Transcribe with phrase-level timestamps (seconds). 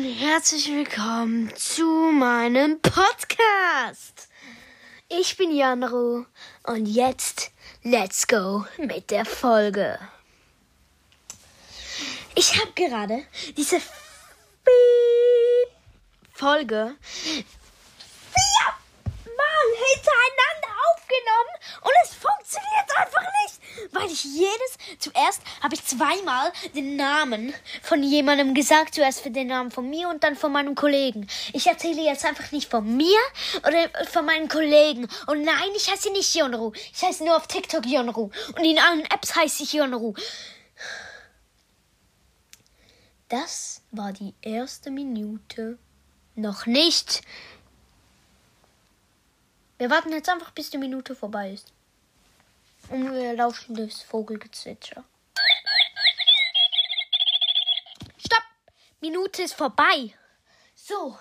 [0.00, 4.30] und herzlich willkommen zu meinem Podcast.
[5.10, 6.24] Ich bin Janro
[6.62, 7.50] und jetzt
[7.82, 9.98] let's go mit der Folge.
[12.34, 13.26] Ich habe gerade
[13.58, 13.78] diese
[16.32, 16.96] Folge
[18.32, 20.59] viermal hintereinander
[21.10, 27.54] aufgenommen und es funktioniert einfach nicht, weil ich jedes zuerst habe ich zweimal den Namen
[27.82, 31.26] von jemandem gesagt, zuerst für den Namen von mir und dann von meinem Kollegen.
[31.52, 33.18] Ich erzähle jetzt einfach nicht von mir
[33.66, 35.08] oder von meinen Kollegen.
[35.26, 36.72] Und nein, ich heiße nicht Yonru.
[36.92, 40.14] Ich heiße nur auf TikTok Yonru und in allen Apps heiße ich Yonru.
[43.28, 45.78] Das war die erste Minute.
[46.34, 47.22] Noch nicht.
[49.80, 51.72] Wir warten jetzt einfach, bis die Minute vorbei ist.
[52.90, 55.02] Und wir lauschen das Vogelgezwitscher.
[58.18, 58.44] Stopp!
[59.00, 60.14] Minute ist vorbei.
[60.74, 61.18] So,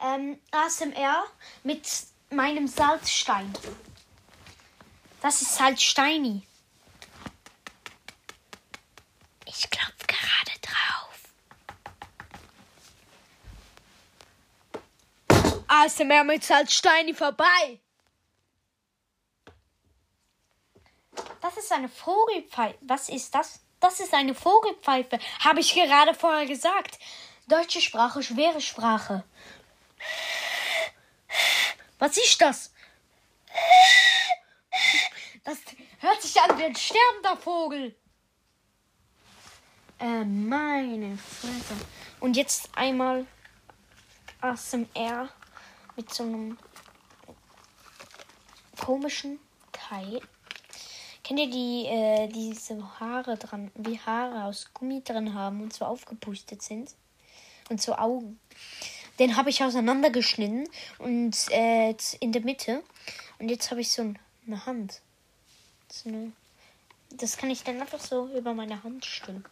[0.00, 1.26] ähm, ASMR
[1.62, 1.86] mit
[2.30, 3.52] meinem Salzstein.
[5.20, 6.46] Das ist Salzsteini.
[9.44, 11.18] Ich klopfe gerade drauf.
[15.68, 17.78] ASMR mit Salzsteini vorbei.
[21.40, 22.76] Das ist eine Vogelpfeife.
[22.82, 23.60] Was ist das?
[23.80, 25.18] Das ist eine Vogelpfeife.
[25.40, 26.98] Habe ich gerade vorher gesagt.
[27.48, 29.24] Deutsche Sprache, schwere Sprache.
[31.98, 32.72] Was ist das?
[35.44, 35.58] Das
[35.98, 37.96] hört sich an wie ein sterbender Vogel.
[39.98, 41.74] Äh, meine Fresse.
[42.20, 43.26] Und jetzt einmal
[44.40, 45.28] ASMR
[45.96, 46.58] mit so einem
[48.78, 49.38] komischen
[49.72, 50.20] Teil.
[51.30, 55.84] Kennt ihr die, äh, diese Haare dran, wie Haare aus Gummi drin haben und so
[55.84, 56.92] aufgepustet sind?
[57.68, 58.40] Und so Augen.
[59.20, 62.82] Den habe ich auseinandergeschnitten und äh, in der Mitte.
[63.38, 64.12] Und jetzt habe ich so
[64.44, 65.02] eine Hand.
[65.88, 66.32] So eine,
[67.10, 69.44] das kann ich dann einfach so über meine Hand stülpen.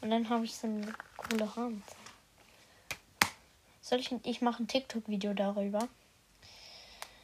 [0.00, 1.84] Und dann habe ich so eine coole Hand.
[3.82, 5.88] Soll ich, ich mache ein TikTok-Video darüber.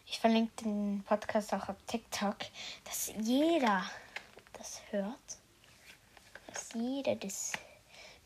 [0.06, 2.36] Ich verlinke den Podcast auch auf TikTok,
[2.84, 3.84] dass jeder
[4.52, 5.38] das hört.
[6.46, 7.52] Dass jeder das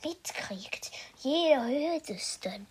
[0.04, 0.90] mitkriegt.
[1.22, 2.66] Jeder hört es dann.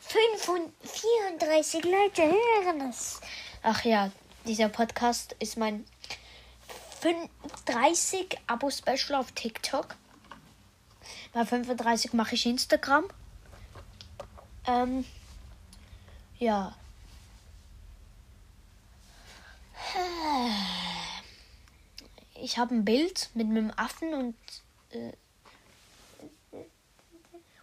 [0.00, 3.20] 34 Leute hören es.
[3.62, 4.10] Ach ja,
[4.46, 5.84] dieser Podcast ist mein
[7.00, 9.96] 35 Abo-Special auf TikTok.
[11.32, 13.04] Bei 35 mache ich Instagram.
[14.66, 15.04] Ähm,
[16.38, 16.74] ja.
[22.50, 24.34] Ich habe ein Bild mit einem Affen und
[24.90, 25.12] äh,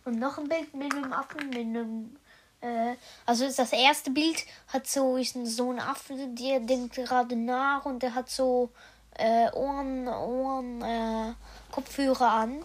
[0.06, 2.16] und noch ein Bild mit einem Affen mit einem
[2.62, 7.84] äh, also das erste Bild hat so ist so ein Affe, der denkt gerade nach
[7.84, 8.70] und der hat so
[9.18, 11.34] äh, Ohren Ohren äh,
[11.70, 12.64] Kopfhörer an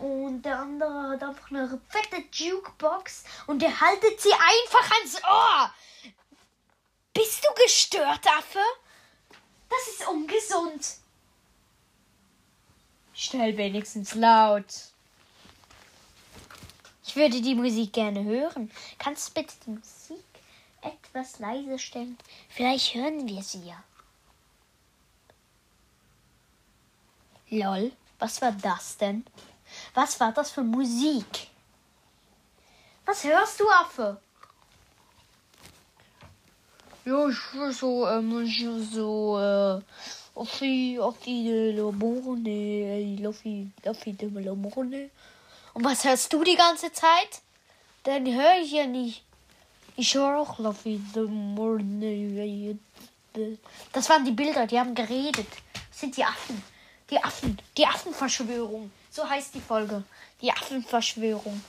[0.00, 5.70] und der andere hat einfach eine fette Jukebox und der haltet sie einfach ans Ohr.
[7.12, 8.58] Bist du gestört, Affe?
[9.70, 11.03] Das ist ungesund.
[13.14, 14.64] Stell wenigstens laut.
[17.06, 18.70] Ich würde die Musik gerne hören.
[18.98, 20.24] Kannst du bitte die Musik
[20.82, 22.18] etwas leise stellen?
[22.48, 23.82] Vielleicht hören wir sie ja.
[27.50, 29.24] Lol, was war das denn?
[29.94, 31.48] Was war das für Musik?
[33.06, 34.20] Was hörst du, Affe?
[37.04, 38.46] Ja, ich höre so, ähm,
[38.82, 39.82] so, äh,
[40.60, 45.10] die, auf die Lomone, Loffi, Loffi de Lomone.
[45.74, 47.42] Und was hörst du die ganze Zeit?
[48.04, 49.22] Dann höre ich ja nicht.
[49.96, 52.78] Ich höre auch Loffi de Lomone.
[53.92, 55.46] Das waren die Bilder, die haben geredet.
[55.90, 56.62] Das sind die Affen.
[57.10, 57.58] Die Affen.
[57.76, 58.90] Die Affenverschwörung.
[59.10, 60.02] So heißt die Folge.
[60.40, 61.62] Die Affenverschwörung.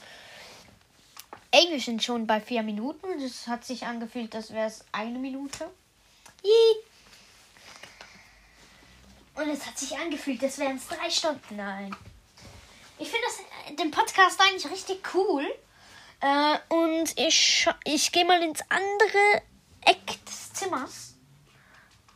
[1.52, 5.18] Ey, wir sind schon bei vier Minuten es hat sich angefühlt, als wäre es eine
[5.18, 5.70] Minute.
[9.36, 11.56] Und es hat sich angefühlt, als wären es drei Stunden.
[11.56, 11.94] Nein.
[12.98, 13.26] Ich finde
[13.78, 15.44] den Podcast eigentlich richtig cool.
[16.20, 19.42] Äh, und ich, ich gehe mal ins andere
[19.82, 21.14] Eck des Zimmers.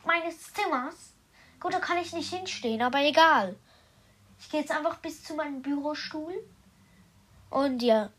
[0.04, 0.94] Meines Zimmers.
[1.60, 3.54] Gut, da kann ich nicht hinstehen, aber egal.
[4.40, 6.42] Ich gehe jetzt einfach bis zu meinem Bürostuhl.
[7.50, 8.10] Und ja.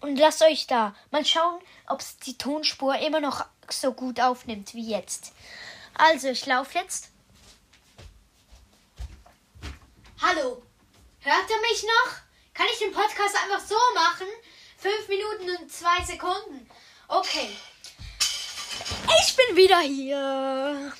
[0.00, 4.74] Und lasst euch da mal schauen, ob es die Tonspur immer noch so gut aufnimmt
[4.74, 5.32] wie jetzt.
[5.94, 7.13] Also, ich laufe jetzt.
[10.20, 10.62] Hallo.
[11.20, 12.12] Hört ihr mich noch?
[12.54, 14.28] Kann ich den Podcast einfach so machen?
[14.78, 16.68] Fünf Minuten und zwei Sekunden.
[17.08, 17.48] Okay.
[19.20, 20.92] Ich bin wieder hier.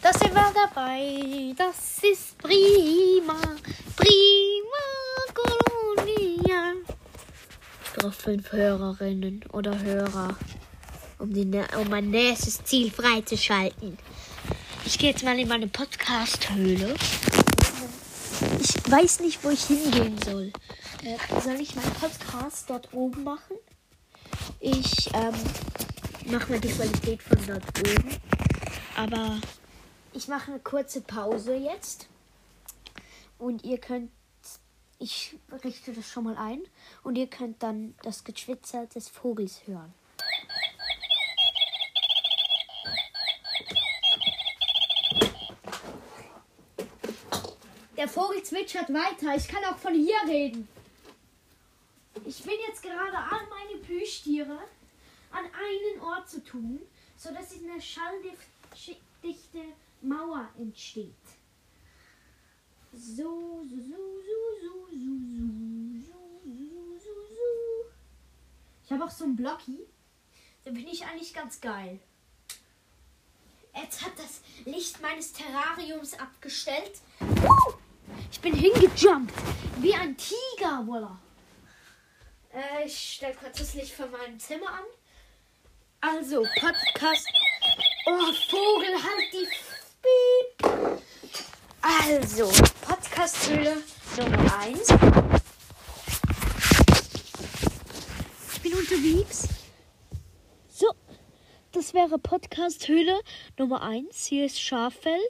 [0.00, 1.52] Da sind wir dabei.
[1.56, 3.40] Das ist prima.
[3.96, 4.78] Prima
[5.34, 6.74] Colonia.
[7.84, 10.36] Ich brauche fünf Hörerinnen oder Hörer,
[11.18, 11.44] um, die,
[11.76, 13.98] um mein nächstes Ziel freizuschalten.
[14.84, 16.94] Ich gehe jetzt mal in meine Podcast-Höhle.
[18.60, 20.52] Ich weiß nicht, wo ich hingehen soll.
[21.02, 23.56] Äh, soll ich meinen Podcast dort oben machen?
[24.60, 25.34] Ich ähm,
[26.26, 28.16] mache mal die Qualität von dort oben.
[28.96, 29.40] Aber
[30.12, 32.08] ich mache eine kurze Pause jetzt.
[33.38, 34.10] Und ihr könnt,
[34.98, 36.60] ich richte das schon mal ein.
[37.02, 39.92] Und ihr könnt dann das Gezwitzer des Vogels hören.
[47.98, 49.34] Der Vogel zwitschert weiter.
[49.34, 50.68] Ich kann auch von hier reden.
[52.24, 54.56] Ich bin jetzt gerade all meine Plüschtiere
[55.32, 56.78] an einen Ort zu tun,
[57.16, 59.64] sodass eine schalldichte
[60.00, 61.12] Mauer entsteht.
[62.92, 65.08] So, so, so, so, so, so,
[66.06, 67.90] so, so, so, so.
[68.84, 69.80] Ich habe auch so einen Blocky.
[70.64, 71.98] Da bin ich eigentlich ganz geil.
[73.74, 76.92] Jetzt hat das Licht meines Terrariums abgestellt.
[77.20, 77.87] Uh!
[78.30, 79.32] Ich bin hingejumpt.
[79.78, 81.18] Wie ein Tiger, voila.
[82.52, 84.84] Äh, ich stelle kurz das Licht von meinem Zimmer an.
[86.00, 87.26] Also, Podcast.
[88.06, 89.48] Oh, Vogel, halt die
[90.02, 91.02] Piep.
[91.80, 92.50] Also,
[92.82, 93.82] Podcast-Höhle
[94.16, 94.88] Nummer 1.
[98.52, 99.48] Ich bin unterwegs.
[100.68, 100.92] So,
[101.72, 103.20] das wäre Podcast-Höhle
[103.58, 104.26] Nummer 1.
[104.26, 105.20] Hier ist Schaffell.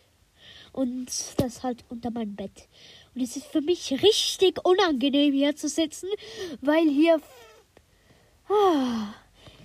[0.79, 2.69] Und das halt unter meinem Bett.
[3.13, 6.09] Und es ist für mich richtig unangenehm hier zu sitzen,
[6.61, 7.21] weil hier.
[8.49, 9.13] Ah,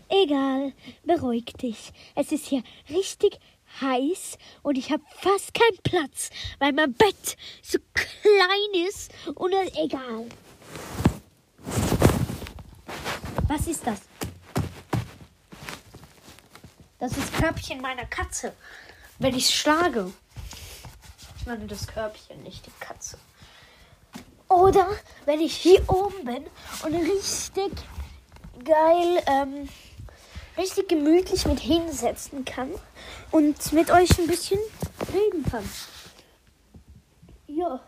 [0.10, 0.74] egal,
[1.04, 1.92] beruhig dich.
[2.16, 3.38] Es ist hier richtig
[3.80, 10.26] heiß und ich habe fast keinen Platz, weil mein Bett so klein ist und egal.
[13.48, 14.02] Was ist das?
[16.98, 18.56] Das ist Körbchen meiner Katze.
[19.20, 20.12] Wenn ich schlage.
[21.44, 23.18] Ich meine das Körbchen, nicht die Katze.
[24.48, 24.88] Oder
[25.26, 26.46] wenn ich hier oben bin
[26.86, 27.74] und richtig
[28.64, 29.68] geil, ähm,
[30.58, 32.70] richtig gemütlich mit hinsetzen kann
[33.32, 34.58] und mit euch ein bisschen
[35.14, 35.70] reden kann.
[37.48, 37.82] Ja,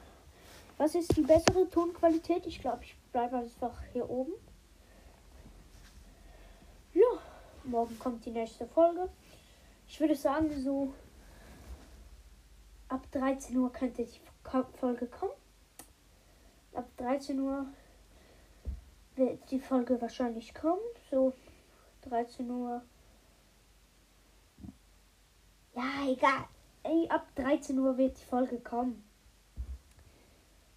[0.78, 2.46] was ist die bessere Tonqualität?
[2.46, 4.34] Ich glaube, ich bleibe einfach hier oben.
[6.94, 7.22] Ja,
[7.64, 9.08] morgen kommt die nächste Folge.
[9.88, 10.94] Ich würde sagen, so
[12.90, 14.20] ab 13 Uhr könnte die
[14.80, 15.34] Folge kommen
[16.76, 17.66] ab 13 Uhr
[19.16, 20.82] wird die Folge wahrscheinlich kommen.
[21.10, 21.34] So
[22.10, 22.82] 13 Uhr.
[25.74, 26.46] Ja, egal.
[26.84, 29.04] Ey, ab 13 Uhr wird die Folge kommen.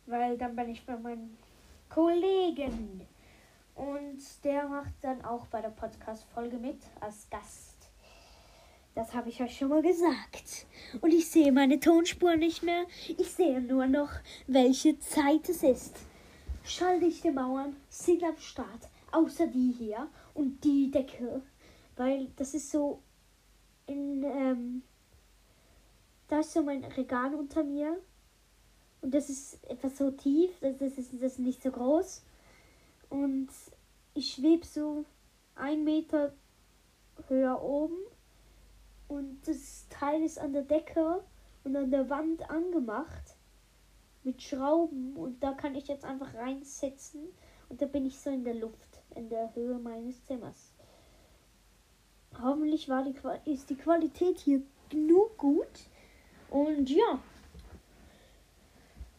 [0.07, 1.37] Weil dann bin ich bei meinem
[1.91, 3.07] Kollegen.
[3.75, 7.68] Und der macht dann auch bei der Podcast-Folge mit als Gast.
[8.99, 10.67] Das habe ich euch schon mal gesagt.
[11.01, 12.85] Und ich sehe meine Tonspur nicht mehr.
[13.07, 14.11] Ich sehe nur noch,
[14.49, 15.95] welche Zeit es ist.
[16.65, 18.89] Schalldichte Mauern sind am Start.
[19.13, 21.43] Außer die hier und die Decke.
[21.95, 23.01] Weil das ist so
[23.87, 24.25] in.
[24.25, 24.83] Ähm,
[26.27, 28.01] da ist so mein Regal unter mir.
[29.01, 30.51] Und das ist etwas so tief.
[30.61, 32.25] Das ist, das ist nicht so groß.
[33.11, 33.49] Und
[34.15, 35.05] ich schwebe so
[35.55, 36.35] ein Meter
[37.29, 37.95] höher oben
[39.09, 41.23] und das Teil ist an der Decke
[41.65, 43.37] und an der Wand angemacht
[44.23, 47.29] mit Schrauben und da kann ich jetzt einfach reinsetzen
[47.69, 50.73] und da bin ich so in der Luft, in der Höhe meines Zimmers.
[52.41, 53.15] Hoffentlich war die,
[53.51, 55.89] ist die Qualität hier genug gut.
[56.51, 57.21] Und ja,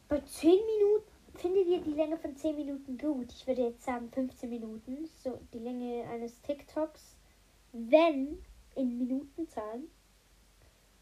[0.08, 3.32] bei 10 Minuten findet ihr die Länge von 10 Minuten gut.
[3.32, 7.16] Ich würde jetzt sagen 15 Minuten, so die Länge eines TikToks,
[7.72, 8.40] wenn
[8.80, 9.90] in Minutenzahlen.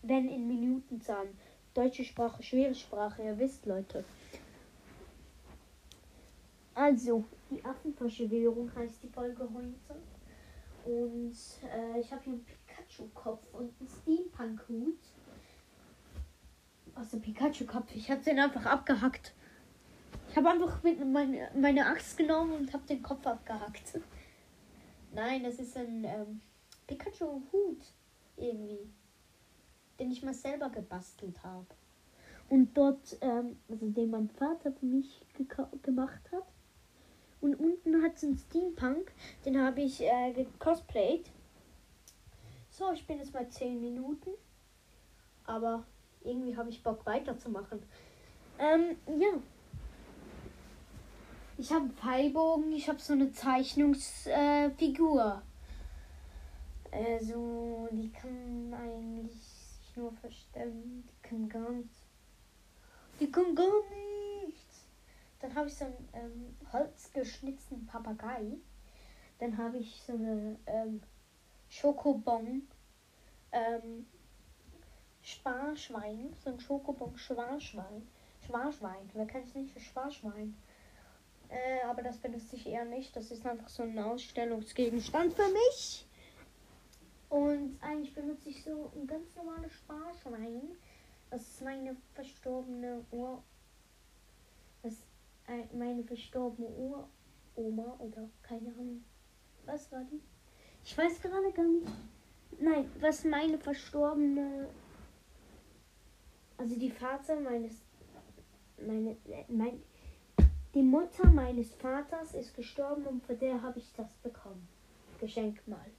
[0.01, 1.37] Wenn in Minutenzahlen.
[1.73, 4.03] Deutsche Sprache, schwere Sprache, ihr wisst, Leute.
[6.73, 10.01] Also, die Affenverschwörung heißt die Folge heute.
[10.85, 11.35] Und
[11.71, 14.99] äh, ich habe hier einen Pikachu-Kopf und einen Steampunk-Hut.
[16.95, 17.93] Also Pikachu-Kopf.
[17.93, 19.33] Ich habe den einfach abgehackt.
[20.29, 23.99] Ich habe einfach mit meine, meine Axt genommen und habe den Kopf abgehackt.
[25.13, 26.41] Nein, das ist ein ähm,
[26.87, 27.93] Pikachu-Hut
[28.37, 28.89] irgendwie,
[29.99, 31.67] den ich mal selber gebastelt habe.
[32.49, 35.21] Und dort, ähm, also den mein Vater für mich
[35.81, 36.45] gemacht hat.
[37.41, 39.11] Und unten hat es einen Steampunk.
[39.45, 41.29] Den habe ich äh, gecosplayt.
[42.69, 44.29] So, ich bin jetzt mal 10 Minuten.
[45.45, 45.83] Aber
[46.23, 47.83] irgendwie habe ich Bock weiterzumachen.
[48.59, 49.27] Ähm, ja.
[51.57, 55.41] Ich habe einen Pfeilbogen, ich habe so eine Zeichnungsfigur.
[56.97, 61.07] Also, die kann eigentlich sich nur verstellen.
[61.07, 61.97] Die kann gar nichts.
[63.19, 63.83] Die kann gar
[64.43, 64.87] nichts.
[65.39, 68.57] Dann habe ich so einen ähm, holzgeschnitzten Papagei.
[69.37, 71.01] Dann habe ich so eine ähm,
[71.69, 72.67] Schokobon.
[73.51, 74.07] Ähm,
[75.21, 76.33] Sparschwein.
[76.43, 78.07] So ein Schokobon Schwarschwein.
[78.47, 79.07] Schwarschwein.
[79.13, 80.57] Wer kennt es nicht für Schwarschwein?
[81.49, 83.15] Äh, aber das benutze ich eher nicht.
[83.15, 86.06] Das ist einfach so ein Ausstellungsgegenstand für mich.
[87.29, 90.77] Und eigentlich benutze ich so ein ganz normales Sparschwein.
[91.29, 93.43] Das ist meine verstorbene Ur.
[94.81, 95.03] Das ist
[95.73, 96.69] meine verstorbene
[97.55, 99.03] Uroma oder keine Ahnung.
[99.65, 100.21] Was war die?
[100.83, 101.87] Ich weiß gerade gar nicht.
[102.59, 104.69] Nein, was meine verstorbene.
[106.57, 107.81] Also die Vater meines.
[108.79, 109.17] Meine.
[109.49, 109.83] Mein,
[110.73, 114.67] die Mutter meines Vaters ist gestorben und für der habe ich das bekommen.
[115.19, 115.89] Geschenk mal.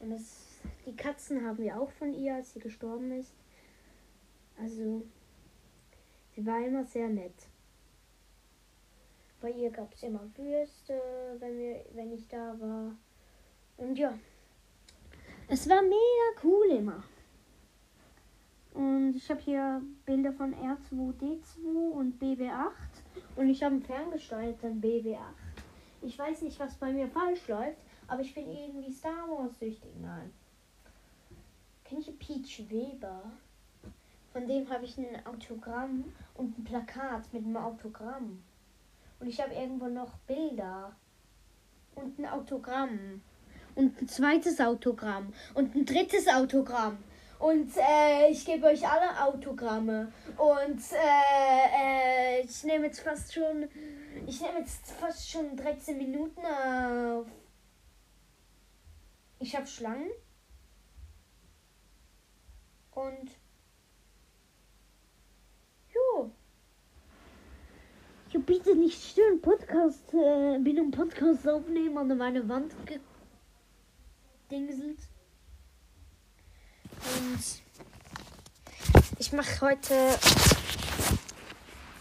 [0.00, 3.34] Und das, die Katzen haben wir auch von ihr, als sie gestorben ist.
[4.58, 5.02] Also,
[6.34, 7.48] sie war immer sehr nett.
[9.40, 11.00] Bei ihr gab es immer Würste,
[11.38, 12.96] wenn, wir, wenn ich da war.
[13.76, 14.18] Und ja,
[15.48, 17.04] es war mega cool immer.
[18.74, 22.70] Und ich habe hier Bilder von R2D2 und BB8.
[23.36, 25.18] Und ich habe einen ferngesteuerten BB8.
[26.02, 29.90] Ich weiß nicht, was bei mir falsch läuft, aber ich bin irgendwie Star Wars süchtig.
[30.00, 30.32] Nein.
[31.84, 33.22] Kennt ihr Peach Weber?
[34.32, 38.42] Von dem habe ich ein Autogramm und ein Plakat mit einem Autogramm.
[39.18, 40.94] Und ich habe irgendwo noch Bilder.
[41.94, 43.22] Und ein Autogramm.
[43.74, 45.32] Und ein zweites Autogramm.
[45.54, 46.98] Und ein drittes Autogramm.
[47.38, 50.12] Und äh, ich gebe euch alle Autogramme.
[50.36, 53.68] Und äh, äh, ich nehme jetzt fast schon.
[54.26, 57.26] Ich nehme jetzt fast schon 13 Minuten auf.
[59.38, 60.10] Ich habe Schlangen.
[62.92, 63.30] Und.
[65.92, 66.30] Jo.
[68.30, 69.40] Ja, bitte nicht stören.
[69.42, 70.14] Podcast.
[70.14, 72.74] Äh, bin im Podcast aufnehmen an meine Wand
[74.48, 74.98] gedingselt.
[77.18, 77.62] Und
[79.18, 80.18] ich mache heute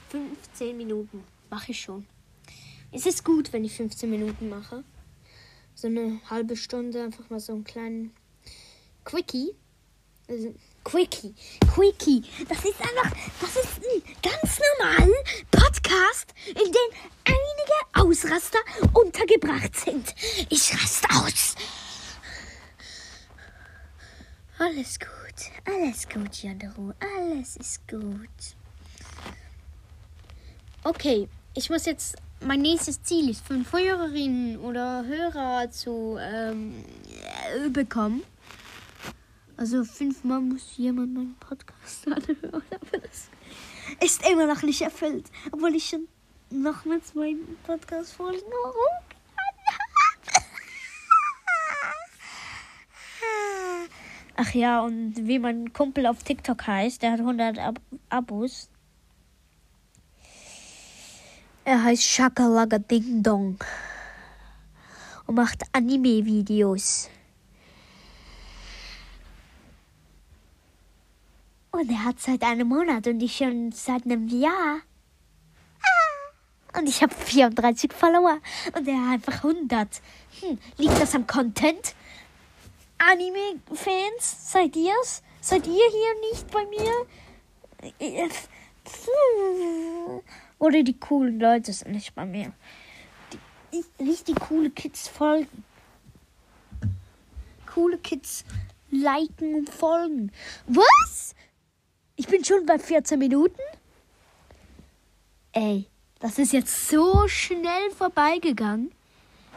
[0.10, 1.24] 15 Minuten.
[1.50, 2.08] Mache ich schon.
[2.92, 4.86] Es ist gut, wenn ich 15 Minuten mache.
[5.86, 8.12] So eine halbe Stunde, einfach mal so einen kleinen
[9.04, 9.54] Quickie.
[10.28, 11.36] Also, Quickie.
[11.76, 12.24] Quickie.
[12.50, 15.14] Das ist einfach, das ist ein ganz normaler
[15.52, 18.58] Podcast, in dem einige Ausraster
[18.94, 20.16] untergebracht sind.
[20.50, 21.54] Ich raste aus.
[24.58, 28.56] Alles gut, alles gut, Jandro, alles ist gut.
[30.84, 32.16] Okay, ich muss jetzt,
[32.46, 36.86] mein nächstes Ziel ist, fünf Hörerinnen oder Hörer zu ähm,
[37.72, 38.24] bekommen.
[39.58, 43.30] Also fünfmal muss jemand meinen Podcast anhören, aber das
[44.04, 46.08] ist immer noch nicht erfüllt, obwohl ich schon
[46.52, 47.36] noch mit zwei
[47.66, 48.42] Podcast-Folgen
[54.38, 58.70] Ach ja, und wie mein Kumpel auf TikTok heißt, der hat 100 Ab Abos.
[61.68, 63.58] Er heißt Shakalaga Ding Dong
[65.26, 67.10] und macht Anime-Videos.
[71.72, 74.82] Und er hat seit einem Monat und ich schon seit einem Jahr.
[76.78, 78.38] Und ich habe 34 Follower
[78.78, 80.02] und er hat einfach 100.
[80.42, 81.96] Hm, liegt das am Content?
[83.00, 85.24] Anime-Fans, seid ihr's?
[85.42, 87.08] Seid ihr hier nicht bei mir?
[90.60, 92.54] Oder die coolen Leute sind nicht bei mir.
[93.74, 95.64] Die richtig coole Kids folgen.
[97.66, 98.46] Coole Kids
[98.90, 100.32] liken und folgen.
[100.68, 101.36] Was?
[102.16, 103.60] Ich bin schon bei 14 Minuten?
[105.52, 105.88] Ey,
[106.20, 108.92] das ist jetzt so schnell vorbeigegangen.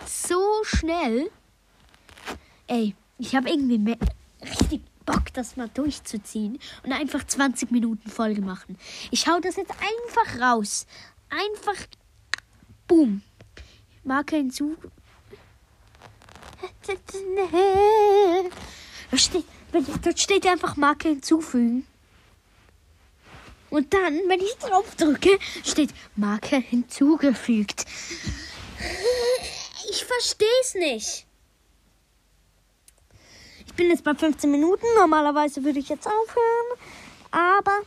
[0.07, 1.31] So schnell.
[2.67, 3.99] Ey, ich habe irgendwie mehr,
[4.43, 8.79] richtig Bock, das mal durchzuziehen und einfach 20 Minuten Folge machen.
[9.11, 10.87] Ich hau das jetzt einfach raus.
[11.31, 11.87] Einfach.
[12.87, 13.23] Boom.
[14.05, 14.77] Marke hinzu.
[19.11, 19.45] Da steht,
[20.03, 21.87] dort steht einfach Marke hinzufügen.
[23.71, 27.87] Und dann, wenn ich drauf drücke, steht Marke hinzugefügt.
[29.91, 31.28] Ich verstehe es nicht.
[33.79, 34.85] Bin jetzt bei 15 Minuten.
[34.97, 36.79] Normalerweise würde ich jetzt aufhören.
[37.31, 37.79] Aber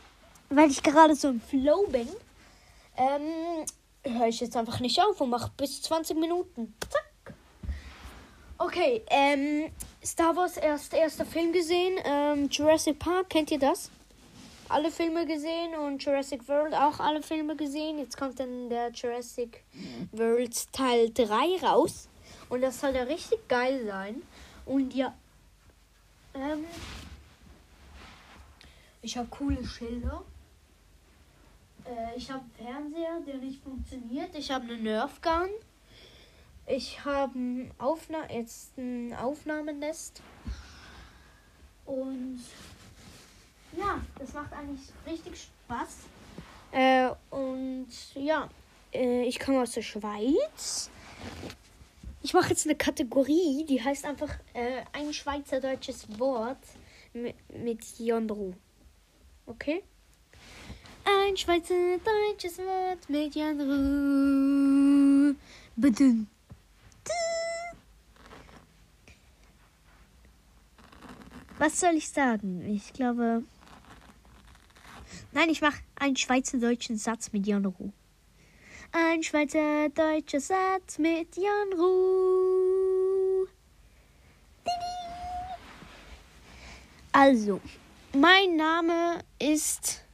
[0.48, 2.08] weil ich gerade so im Flow bin,
[2.96, 3.66] ähm,
[4.02, 6.74] höre ich jetzt einfach nicht auf und mache bis 20 Minuten.
[6.88, 7.34] Zack.
[8.56, 9.70] Okay, ähm,
[10.02, 11.98] Star Wars erst erster Film gesehen.
[12.06, 13.90] Ähm, Jurassic Park, kennt ihr das?
[14.70, 17.98] Alle Filme gesehen und Jurassic World auch alle Filme gesehen.
[17.98, 19.62] Jetzt kommt dann der Jurassic
[20.12, 22.08] World Teil 3 raus.
[22.48, 24.22] Und das soll ja richtig geil sein.
[24.64, 25.12] Und ja,
[26.34, 26.64] ähm,
[29.02, 30.22] ich habe coole Schilder.
[31.84, 34.34] Äh, ich habe einen Fernseher, der nicht funktioniert.
[34.34, 35.48] Ich habe eine Nerf Gun.
[36.66, 40.22] Ich habe ein Aufna jetzt ein Aufnahmenest.
[41.84, 42.40] Und
[43.76, 45.96] ja, das macht eigentlich richtig Spaß.
[46.72, 48.48] Äh, und ja,
[48.92, 50.90] äh, ich komme aus der Schweiz.
[52.22, 56.58] Ich mache jetzt eine Kategorie, die heißt einfach äh, ein schweizerdeutsches Wort
[57.12, 58.54] mit, mit Jandro.
[59.46, 59.82] Okay?
[61.04, 65.34] Ein schweizerdeutsches Wort mit Jandro.
[65.76, 66.28] Bedün.
[71.62, 72.60] Was soll ich sagen?
[72.66, 73.44] Ich glaube.
[75.30, 77.92] Nein, ich mache einen schweizerdeutschen Satz mit Jan Ruh.
[78.94, 83.46] Ein schweizerdeutscher Satz mit Jan Ruh.
[87.10, 87.62] Also,
[88.12, 90.04] mein Name ist.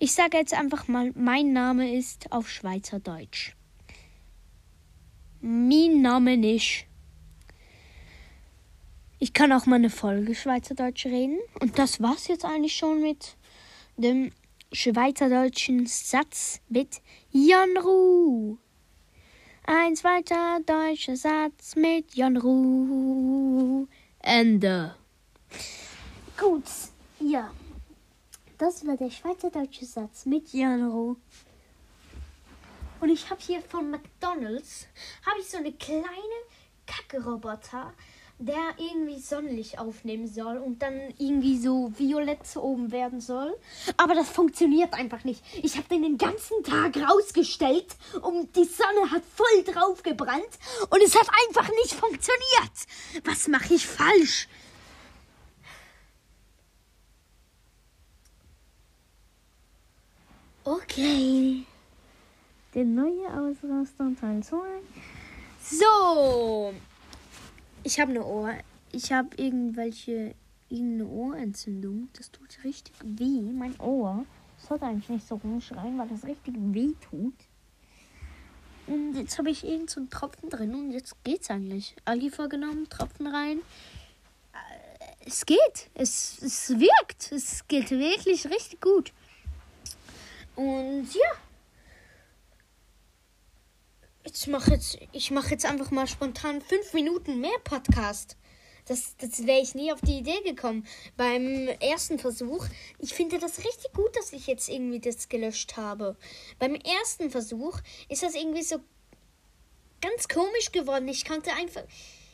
[0.00, 3.54] Ich sage jetzt einfach mal, mein Name ist auf Schweizerdeutsch.
[5.40, 6.86] Mein Name nicht.
[9.20, 11.38] Ich kann auch mal eine Folge Schweizerdeutsch reden.
[11.60, 13.36] Und das war's jetzt eigentlich schon mit
[13.96, 14.32] dem
[14.74, 17.00] schweizerdeutschen Satz mit
[17.30, 18.58] Jan.
[19.66, 23.88] Ein zweiter deutscher Satz mit Jan.
[24.18, 24.96] Ende.
[26.38, 26.64] Gut,
[27.20, 27.50] ja.
[28.58, 31.16] Das war der schweizerdeutsche Satz mit Jan.
[33.00, 34.88] Und ich habe hier von McDonald's
[35.24, 36.04] habe ich so eine kleine
[36.86, 37.92] Kacke-Roboter
[38.46, 43.56] der irgendwie Sonnenlicht aufnehmen soll und dann irgendwie so violett oben werden soll.
[43.96, 45.42] Aber das funktioniert einfach nicht.
[45.62, 47.86] Ich habe den den ganzen Tag rausgestellt
[48.22, 50.42] und die Sonne hat voll drauf gebrannt
[50.90, 53.24] und es hat einfach nicht funktioniert.
[53.24, 54.48] Was mache ich falsch?
[60.64, 61.64] Okay.
[62.74, 64.56] Der neue Ausraster Teil 2.
[65.62, 66.74] So
[67.84, 68.54] ich habe eine Ohr.
[68.92, 70.34] Ich habe irgendwelche
[70.68, 72.08] irgendeine Ohrentzündung.
[72.16, 73.52] Das tut richtig weh.
[73.52, 74.24] Mein Ohr.
[74.58, 77.34] Ich sollte eigentlich nicht so rumschreien, weil das richtig weh tut.
[78.86, 81.94] Und jetzt habe ich irgend so einen Tropfen drin und jetzt geht's eigentlich.
[82.04, 83.58] Algi vorgenommen, Tropfen rein.
[84.52, 85.90] Äh, es geht.
[85.94, 87.32] Es, es wirkt.
[87.32, 89.12] Es geht wirklich richtig gut.
[90.56, 91.43] Und ja.
[94.26, 98.38] Ich mache jetzt, ich mache jetzt einfach mal spontan fünf Minuten mehr Podcast.
[98.86, 100.86] Das, das wäre ich nie auf die Idee gekommen.
[101.18, 102.66] Beim ersten Versuch,
[102.98, 106.16] ich finde das richtig gut, dass ich jetzt irgendwie das gelöscht habe.
[106.58, 108.76] Beim ersten Versuch ist das irgendwie so
[110.00, 111.06] ganz komisch geworden.
[111.08, 111.84] Ich konnte einfach,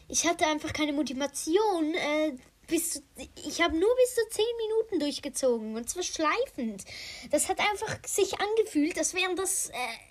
[0.06, 1.94] ich hatte einfach keine Motivation.
[1.94, 2.36] Äh,
[2.68, 3.02] bis,
[3.34, 6.84] ich habe nur bis zu zehn Minuten durchgezogen und zwar schleifend.
[7.32, 9.70] Das hat einfach sich angefühlt, als wären das.
[9.70, 10.09] Äh,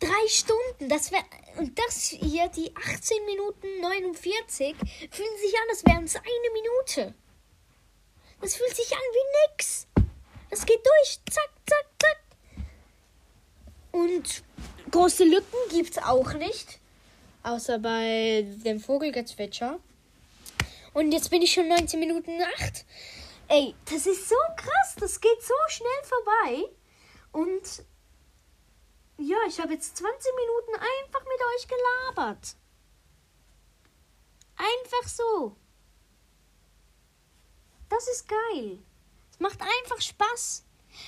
[0.00, 1.24] Drei Stunden, das wäre.
[1.56, 4.76] Und das hier, die 18 Minuten 49,
[5.10, 7.14] fühlen sich an, als wären es eine Minute.
[8.40, 9.88] Das fühlt sich an wie nix.
[10.50, 11.20] Das geht durch.
[11.28, 12.18] Zack, zack, zack.
[13.90, 14.44] Und
[14.92, 16.78] große Lücken gibt's auch nicht.
[17.42, 19.80] Außer bei dem Vogelgezwitscher.
[20.94, 22.84] Und jetzt bin ich schon 19 Minuten 8.
[23.48, 24.94] Ey, das ist so krass.
[25.00, 26.70] Das geht so schnell vorbei.
[27.32, 27.84] Und
[29.18, 32.56] ja, ich habe jetzt 20 Minuten einfach mit euch gelabert.
[34.56, 35.56] Einfach so.
[37.88, 38.78] Das ist geil.
[39.30, 40.64] Es macht einfach Spaß.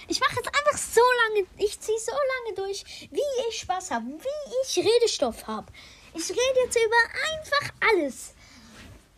[0.09, 4.07] Ich mache jetzt einfach so lange, ich ziehe so lange durch, wie ich Spaß habe,
[4.07, 5.73] wie ich Redestoff habe.
[6.14, 6.96] Ich rede jetzt über
[7.33, 8.35] einfach alles.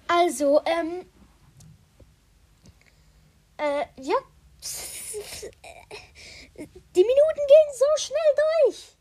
[0.08, 1.06] Also, ähm,
[3.56, 4.16] äh, ja.
[6.66, 8.18] Die Minuten gehen so schnell
[8.66, 8.96] durch.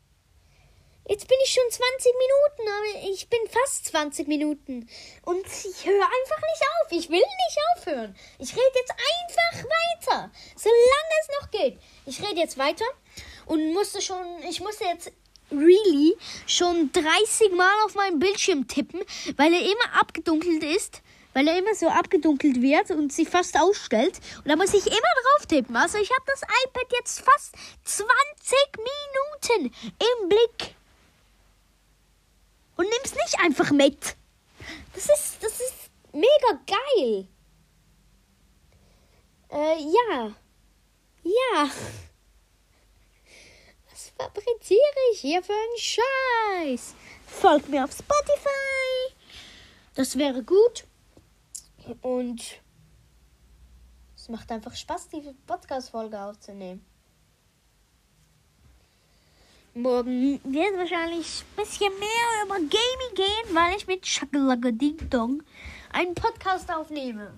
[1.08, 4.88] Jetzt bin ich schon 20 Minuten, aber ich bin fast 20 Minuten.
[5.24, 6.92] Und ich höre einfach nicht auf.
[6.92, 8.16] Ich will nicht aufhören.
[8.38, 11.78] Ich rede jetzt einfach weiter, solange es noch geht.
[12.06, 12.84] Ich rede jetzt weiter.
[13.46, 15.12] und musste schon, ich musste jetzt
[15.50, 19.00] really schon 30 Mal auf meinem Bildschirm tippen,
[19.36, 21.02] weil er immer abgedunkelt ist,
[21.34, 24.20] weil er immer so abgedunkelt wird und sich fast ausstellt.
[24.38, 25.76] Und da muss ich immer drauf tippen.
[25.76, 28.08] Also ich habe das iPad jetzt fast 20
[28.78, 30.74] Minuten im Blick.
[32.76, 34.16] Und nimm's nicht einfach mit.
[34.94, 37.26] Das ist, das ist mega geil.
[39.50, 40.34] Äh, ja.
[41.24, 41.70] Ja.
[43.90, 44.80] Was fabriziere
[45.12, 46.94] ich hier für einen Scheiß?
[47.26, 49.14] Folgt mir auf Spotify.
[49.94, 50.84] Das wäre gut.
[52.00, 52.60] Und
[54.16, 56.84] es macht einfach Spaß, die Podcast-Folge aufzunehmen.
[59.74, 65.42] Morgen wird wahrscheinlich ein bisschen mehr über Gaming gehen, weil ich mit Shakalaka Ding Dong
[65.92, 67.32] einen Podcast aufnehme.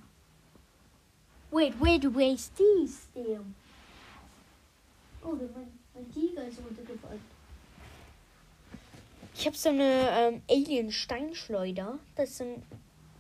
[1.53, 3.41] Wait, wait, wait, stay still.
[5.23, 7.23] Oh, mein, mein Tiger ist runtergefallen.
[9.37, 11.99] Ich habe so eine ähm, Alien-Steinschleuder.
[12.17, 12.63] Das ist ein,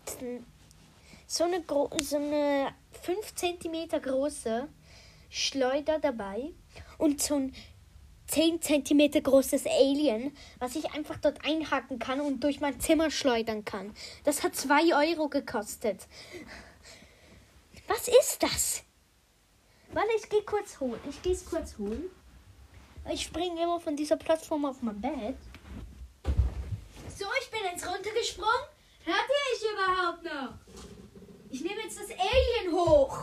[0.04, 0.44] das ist ein
[1.26, 1.64] so eine,
[2.02, 4.68] so eine 5 cm große
[5.30, 6.52] Schleuder dabei
[6.98, 7.54] und so ein
[8.26, 13.64] 10 cm großes Alien, was ich einfach dort einhaken kann und durch mein Zimmer schleudern
[13.64, 13.94] kann.
[14.24, 16.06] Das hat 2 Euro gekostet.
[17.86, 18.82] Was ist das?
[19.92, 21.00] Warte, ich gehe kurz holen.
[21.08, 22.10] Ich gehe es kurz holen.
[23.12, 25.36] Ich springe immer von dieser Plattform auf mein Bett.
[27.16, 28.50] So, ich bin jetzt runtergesprungen.
[29.04, 30.63] Hört ihr ich überhaupt noch?
[31.54, 33.16] Ich nehme jetzt das Alien hoch.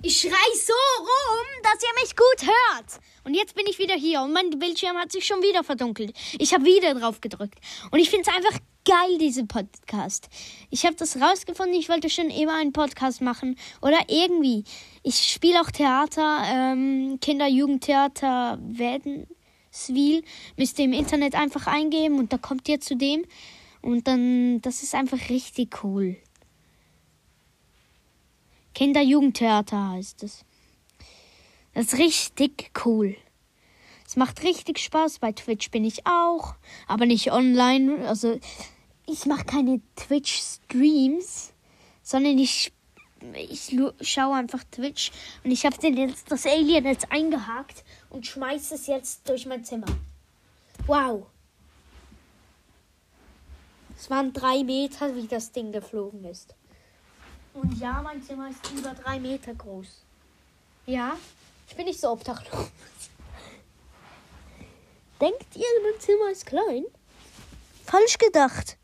[0.00, 3.00] Ich schrei so rum, dass ihr mich gut hört.
[3.24, 6.16] Und jetzt bin ich wieder hier und mein Bildschirm hat sich schon wieder verdunkelt.
[6.38, 7.58] Ich habe wieder drauf gedrückt.
[7.90, 10.28] Und ich finde es einfach geil, diese Podcast.
[10.70, 13.58] Ich habe das rausgefunden, ich wollte schon immer einen Podcast machen.
[13.82, 14.62] Oder irgendwie.
[15.02, 20.22] Ich spiele auch Theater, ähm, Kinder-Jugendtheater Wädenswil.
[20.56, 23.24] Müsst ihr im Internet einfach eingeben und da kommt ihr zu dem.
[23.82, 26.16] Und dann, das ist einfach richtig cool.
[28.76, 30.44] Kinder-Jugendtheater heißt es.
[31.72, 33.16] Das ist richtig cool.
[34.06, 35.18] Es macht richtig Spaß.
[35.18, 38.06] Bei Twitch bin ich auch, aber nicht online.
[38.06, 38.38] Also
[39.06, 41.54] ich mache keine Twitch-Streams,
[42.02, 42.70] sondern ich,
[43.34, 45.10] ich schaue einfach Twitch
[45.42, 45.76] und ich habe
[46.28, 49.86] das Alien jetzt eingehakt und schmeiße es jetzt durch mein Zimmer.
[50.86, 51.24] Wow.
[53.96, 56.54] Es waren drei Meter, wie das Ding geflogen ist.
[57.56, 60.02] Und ja, mein Zimmer ist über drei Meter groß.
[60.84, 61.16] Ja,
[61.66, 62.52] ich bin nicht so obdachlos.
[65.20, 66.84] Denkt ihr, mein Zimmer ist klein?
[67.86, 68.76] Falsch gedacht.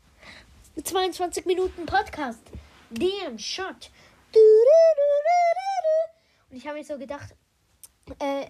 [0.83, 2.41] 22 Minuten Podcast.
[2.89, 3.91] Damn Shot.
[6.49, 7.35] Und ich habe mir so gedacht,
[8.17, 8.47] äh,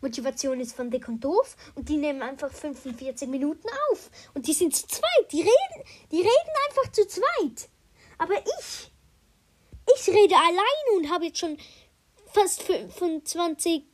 [0.00, 4.10] Motivation ist von Dick und Doof und die nehmen einfach 45 Minuten auf.
[4.34, 5.30] Und die sind zu zweit.
[5.30, 7.68] Die reden, die reden einfach zu zweit.
[8.18, 8.90] Aber ich
[9.94, 11.58] ich rede alleine und habe jetzt schon
[12.32, 13.84] fast 25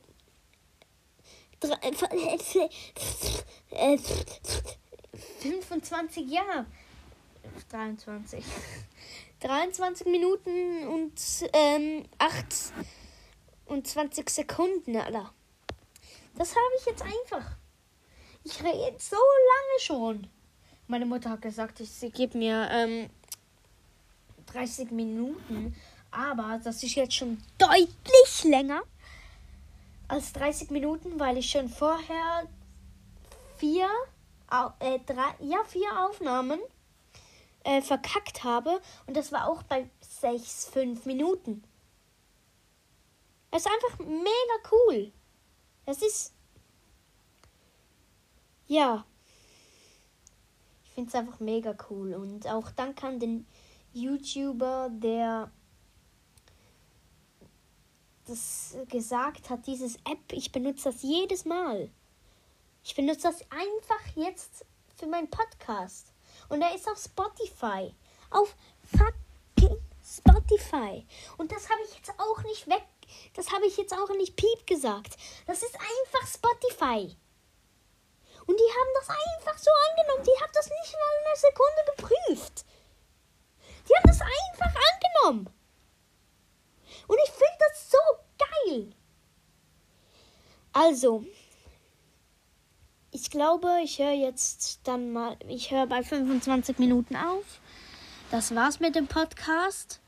[5.39, 6.65] 25 Jahre.
[7.69, 8.43] 23.
[9.39, 11.13] 23 Minuten und
[11.53, 12.45] ähm, 8
[13.65, 15.33] und 20 Sekunden, Alter.
[16.35, 17.57] Das habe ich jetzt einfach.
[18.43, 20.27] Ich rede so lange schon.
[20.87, 23.09] Meine Mutter hat gesagt, sie gibt mir ähm,
[24.53, 25.75] 30 Minuten.
[26.11, 28.83] Aber das ist jetzt schon deutlich länger
[30.07, 32.47] als 30 Minuten, weil ich schon vorher
[33.57, 33.89] vier,
[34.79, 36.59] äh, drei, ja, vier Aufnahmen
[37.63, 38.79] äh, verkackt habe.
[39.07, 41.63] Und das war auch bei 6, 5 Minuten.
[43.51, 45.11] Es ist einfach mega cool.
[45.85, 46.33] Es ist.
[48.67, 49.05] Ja.
[50.85, 52.13] Ich finde es einfach mega cool.
[52.13, 53.45] Und auch dank an den
[53.93, 55.51] YouTuber, der
[58.25, 61.89] das gesagt hat, dieses App, ich benutze das jedes Mal.
[62.83, 66.13] Ich benutze das einfach jetzt für meinen Podcast.
[66.49, 67.93] Und er ist auf Spotify.
[68.29, 68.55] Auf
[68.97, 71.05] fucking Spotify.
[71.37, 72.85] Und das habe ich jetzt auch nicht weg.
[73.35, 75.15] Das habe ich jetzt auch nicht piep gesagt.
[75.45, 77.15] Das ist einfach Spotify.
[78.45, 80.23] Und die haben das einfach so angenommen.
[80.25, 82.65] Die haben das nicht mal eine Sekunde geprüft.
[83.87, 85.49] Die haben das einfach angenommen.
[87.07, 87.97] Und ich finde das so
[88.37, 88.93] geil.
[90.71, 91.25] Also,
[93.11, 97.59] ich glaube, ich höre jetzt dann mal, ich höre bei 25 Minuten auf.
[98.31, 100.01] Das war's mit dem Podcast.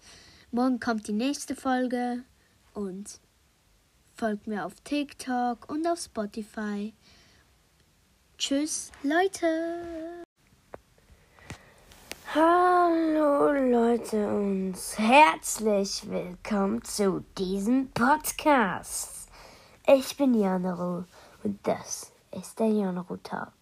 [0.52, 2.24] Morgen kommt die nächste Folge
[2.74, 3.20] und
[4.18, 6.94] Folgt mir auf TikTok und auf Spotify.
[8.38, 10.24] Tschüss, Leute.
[12.36, 19.30] Hallo Leute und herzlich willkommen zu diesem Podcast.
[19.88, 21.06] Ich bin Janaru
[21.46, 23.54] und das ist der Janaru Talk.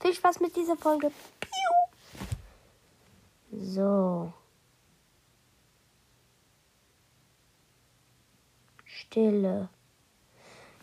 [0.00, 1.12] Viel Spaß mit dieser Folge.
[3.50, 4.32] So.
[8.86, 9.68] Stille.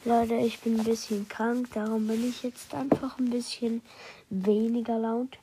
[0.06, 3.82] Leute, ich bin ein bisschen krank, darum bin ich jetzt einfach ein bisschen
[4.30, 5.40] weniger laut.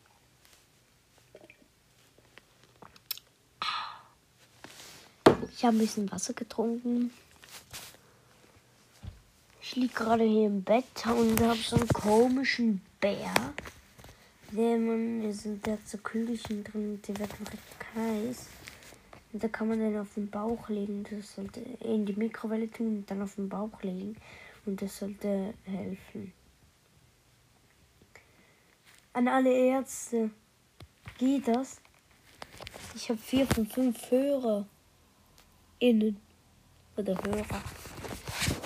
[5.53, 7.11] Ich habe ein bisschen Wasser getrunken.
[9.61, 13.35] Ich liege gerade hier im Bett und habe so einen komischen Bär.
[14.53, 18.47] Der, man, der, sind, hat so Kügelchen drin die werden recht heiß.
[19.33, 21.05] Und da kann man den auf den Bauch legen.
[21.11, 24.17] Das sollte in die Mikrowelle tun und dann auf den Bauch legen.
[24.65, 26.33] Und das sollte helfen.
[29.13, 30.31] An alle Ärzte.
[31.19, 31.81] Geht das?
[32.95, 34.67] Ich habe vier von fünf Hörer
[35.79, 36.21] innen
[36.97, 37.63] oder Hörer.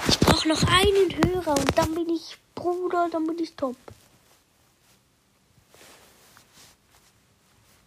[0.09, 3.77] Ich brauche noch einen Hörer und dann bin ich Bruder, dann bin ich top.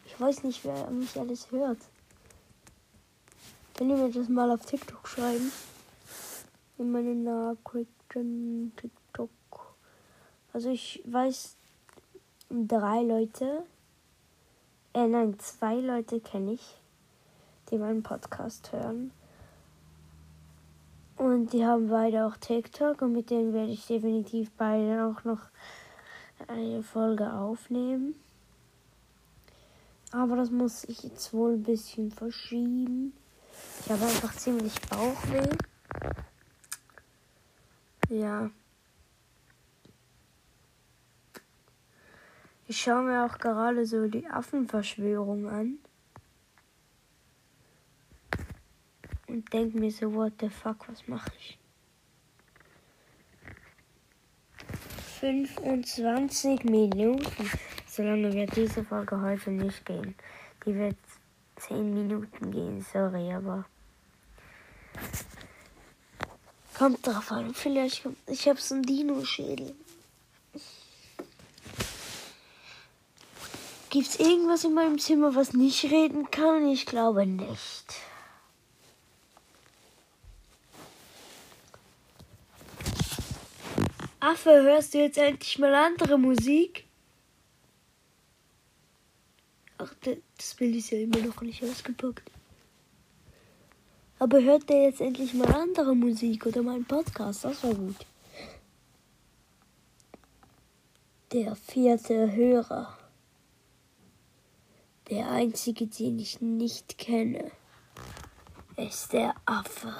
[0.05, 1.79] Ich weiß nicht, wer mich alles hört.
[3.77, 5.51] Wenn ihr mir das mal auf TikTok schreiben.
[6.77, 9.29] In meine Nachrichten TikTok.
[10.51, 11.55] Also ich weiß
[12.49, 13.63] drei Leute.
[14.93, 16.82] Äh nein, zwei Leute kenne ich
[17.71, 19.11] die meinen Podcast hören.
[21.17, 25.41] Und die haben beide auch TikTok und mit denen werde ich definitiv beide auch noch
[26.47, 28.15] eine Folge aufnehmen.
[30.11, 33.13] Aber das muss ich jetzt wohl ein bisschen verschieben.
[33.79, 35.49] Ich habe einfach ziemlich Bauchweh.
[38.09, 38.49] Ja.
[42.67, 45.79] Ich schaue mir auch gerade so die Affenverschwörung an.
[49.33, 51.57] Und denke mir so, what the fuck, was mache ich?
[55.19, 57.49] 25 Minuten.
[57.87, 60.15] So lange wird diese Folge heute nicht gehen.
[60.65, 60.97] Die wird
[61.55, 63.65] 10 Minuten gehen, sorry, aber.
[66.77, 68.17] Kommt drauf an, vielleicht kommt.
[68.27, 69.75] Ich habe so einen Dino-Schädel.
[73.89, 76.67] Gibt es irgendwas in meinem Zimmer, was nicht reden kann?
[76.67, 77.95] Ich glaube nicht.
[84.23, 86.85] Affe, hörst du jetzt endlich mal andere Musik?
[89.77, 89.93] Ach,
[90.37, 92.31] das Bild ist ja immer noch nicht ausgepackt.
[94.19, 97.43] Aber hört der jetzt endlich mal andere Musik oder meinen Podcast?
[97.43, 97.97] Das war gut.
[101.33, 102.97] Der vierte Hörer.
[105.09, 107.51] Der einzige, den ich nicht kenne,
[108.77, 109.93] ist der Affe.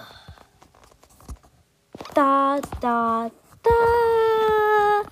[2.16, 3.30] Da, da,
[3.64, 5.04] da.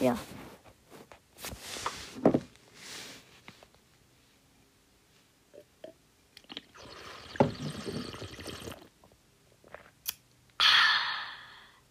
[0.00, 0.18] Ja.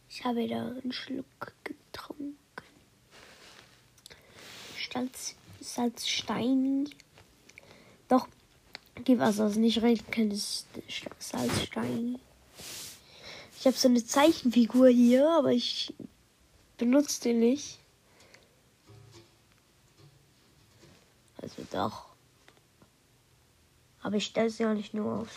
[0.10, 2.38] Ich habe wieder einen Schluck getrunken.
[4.94, 6.90] Salz, Salzstein.
[8.08, 8.28] Doch,
[9.04, 10.34] gib also nicht rein, kennt
[11.20, 12.20] Salzstein.
[13.64, 15.94] Ich habe so eine Zeichenfigur hier, aber ich
[16.78, 17.80] benutze den nicht.
[21.42, 22.08] Also doch.
[24.02, 25.30] Aber ich stelle sie ja nicht nur aus.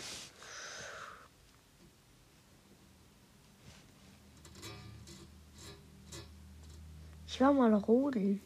[7.27, 8.41] Ich war mal rodeln.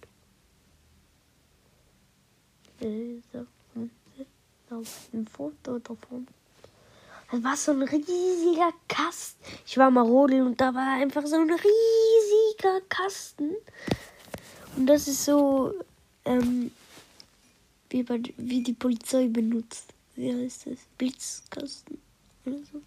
[2.82, 3.24] Ein
[5.28, 6.28] Foto davon.
[7.32, 9.42] Das war so ein riesiger Kasten.
[9.66, 13.56] Ich war mal rodeln und da war einfach so ein riesiger Kasten.
[14.76, 15.74] Und das ist so,
[16.26, 16.72] ähm,
[17.90, 19.94] wie, bei, wie die Polizei benutzt.
[20.16, 20.80] Wie heißt das?
[20.98, 22.02] Blitzkasten
[22.46, 22.82] oder so.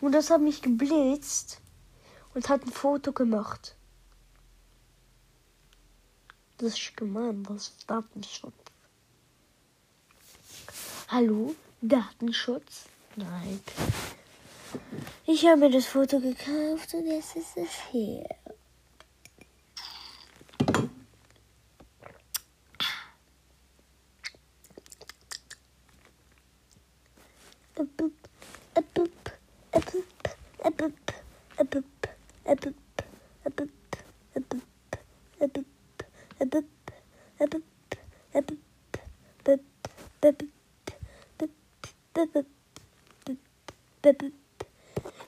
[0.00, 1.60] Und das hat mich geblitzt
[2.34, 3.76] und hat ein Foto gemacht.
[6.56, 8.54] Das ist gemein, das Datenschutz.
[11.06, 11.54] Hallo?
[11.80, 12.88] Datenschutz?
[13.18, 13.60] Nein.
[15.26, 18.24] Ich habe mir das Foto gekauft und jetzt ist es hier.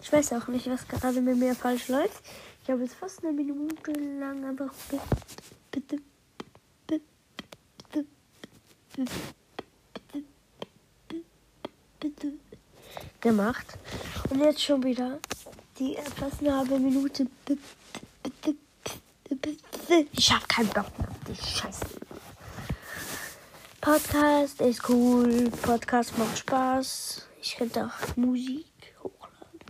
[0.03, 2.23] Ich weiß auch nicht, was gerade mit mir falsch läuft.
[2.63, 4.73] Ich habe jetzt fast eine Minute lang einfach
[5.71, 5.97] bitte,
[6.87, 7.01] bitte,
[7.83, 8.07] bitte,
[12.01, 12.33] bitte,
[13.21, 13.67] gemacht.
[14.31, 15.19] Und jetzt schon wieder
[15.79, 17.27] die fast eine halbe Minute.
[20.13, 21.87] Ich habe keinen Bock mehr auf die Scheiße.
[23.81, 25.51] Podcast ist cool.
[25.63, 27.27] Podcast macht Spaß.
[27.41, 28.67] Ich könnte auch Musik
[29.03, 29.61] hochladen.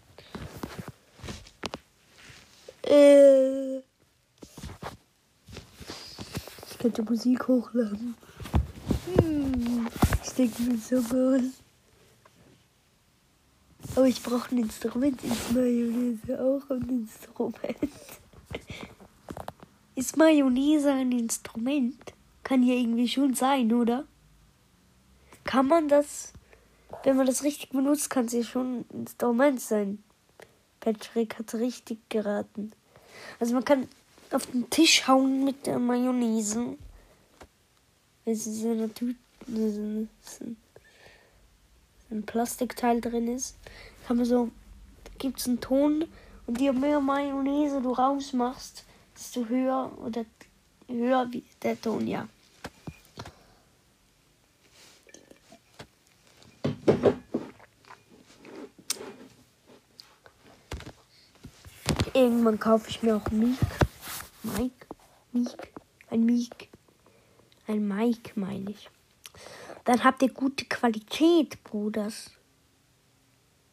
[2.91, 3.79] Äh,
[6.69, 8.17] ich könnte Musik hochladen.
[9.15, 9.87] Hm,
[10.25, 11.43] ich denke mir so groß.
[13.95, 15.23] Aber ich brauche ein Instrument.
[15.23, 17.77] Ist Mayonnaise auch ein Instrument?
[19.95, 22.13] Ist Mayonnaise ein Instrument?
[22.43, 24.05] Kann ja irgendwie schon sein, oder?
[25.45, 26.33] Kann man das,
[27.05, 30.03] wenn man das richtig benutzt, kann es ja schon ein Instrument sein.
[30.81, 32.73] Patrick hat richtig geraten.
[33.39, 33.89] Also man kann
[34.31, 36.77] auf den Tisch hauen mit der Mayonnaise.
[38.25, 40.45] Es ist so eine Tüte, so
[42.11, 43.57] ein Plastikteil drin ist,
[44.07, 44.51] kann man so,
[45.19, 46.05] gibt es einen Ton
[46.47, 50.25] und je mehr Mayonnaise du rausmachst, desto höher oder
[50.89, 52.29] höher wie der Ton, ja.
[62.21, 63.57] Irgendwann kaufe ich mir auch Miek.
[64.43, 64.87] Mike?
[65.33, 65.73] Miek?
[66.11, 66.69] Ein Miek.
[67.67, 68.91] Ein Mike, meine ich.
[69.87, 72.31] Dann habt ihr gute Qualität, Bruders.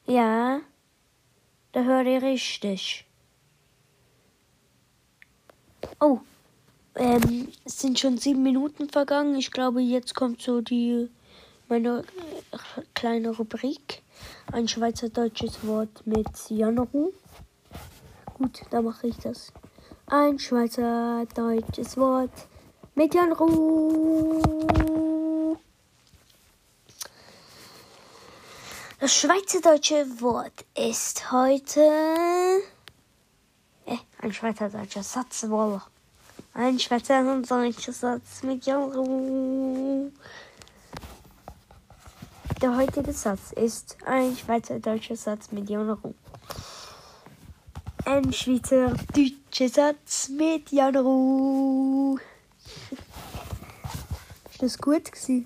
[0.05, 0.62] Ja,
[1.73, 3.05] da hört ihr richtig.
[5.99, 6.21] Oh,
[6.95, 9.36] ähm, es sind schon sieben Minuten vergangen.
[9.36, 11.10] Ich glaube, jetzt kommt so die
[11.67, 12.05] meine
[12.53, 14.03] äh, kleine Rubrik.
[14.53, 17.12] Ein schweizerdeutsches Wort mit Janaru.
[18.38, 19.52] Gut, da mache ich das.
[20.06, 22.30] Ein schweizerdeutsches Wort
[22.93, 24.78] mit Janaru.
[29.00, 31.82] Das schweizerdeutsche Wort ist heute
[33.86, 35.82] äh, ein schweizerdeutscher Satz wohl.
[36.54, 40.12] Ein schweizerdeutscher Satz mit Jaro.
[42.62, 46.13] Der heutige Satz ist ein schweizerdeutscher Satz mit Jaro.
[48.08, 52.17] Ein schweizerdeutscher Satz mit Jaro.
[54.50, 55.46] Ist das gut gewesen?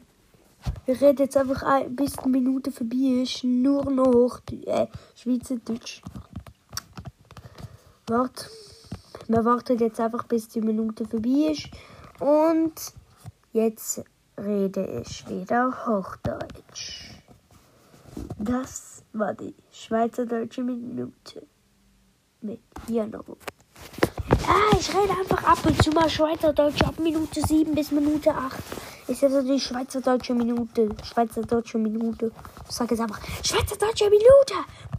[0.85, 3.43] Wir reden jetzt einfach ein, bis die Minute vorbei ist.
[3.43, 6.03] Nur noch Hoch äh, Schweizerdeutsch.
[8.05, 8.45] Warte.
[9.27, 11.67] Wir warten jetzt einfach bis die Minute vorbei ist.
[12.19, 12.75] Und
[13.53, 14.03] jetzt
[14.37, 17.15] rede ich wieder Hochdeutsch.
[18.37, 21.47] Das war die Schweizerdeutsche Minute
[22.41, 23.23] mit Jano.
[24.47, 28.59] Ah, ich rede einfach ab und zu mal Schweizerdeutsch ab Minute 7 bis Minute 8.
[29.07, 30.89] Ist also die Schweizerdeutsche Minute.
[31.03, 32.31] Schweizerdeutsche Minute.
[32.67, 34.55] Ich sage jetzt einfach Schweizerdeutsche Minute.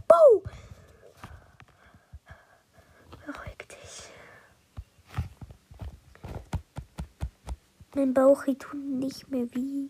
[0.07, 0.43] Bow!
[3.25, 4.09] Beruhig dich.
[7.95, 9.89] Mein Bauch tut nicht mehr weh.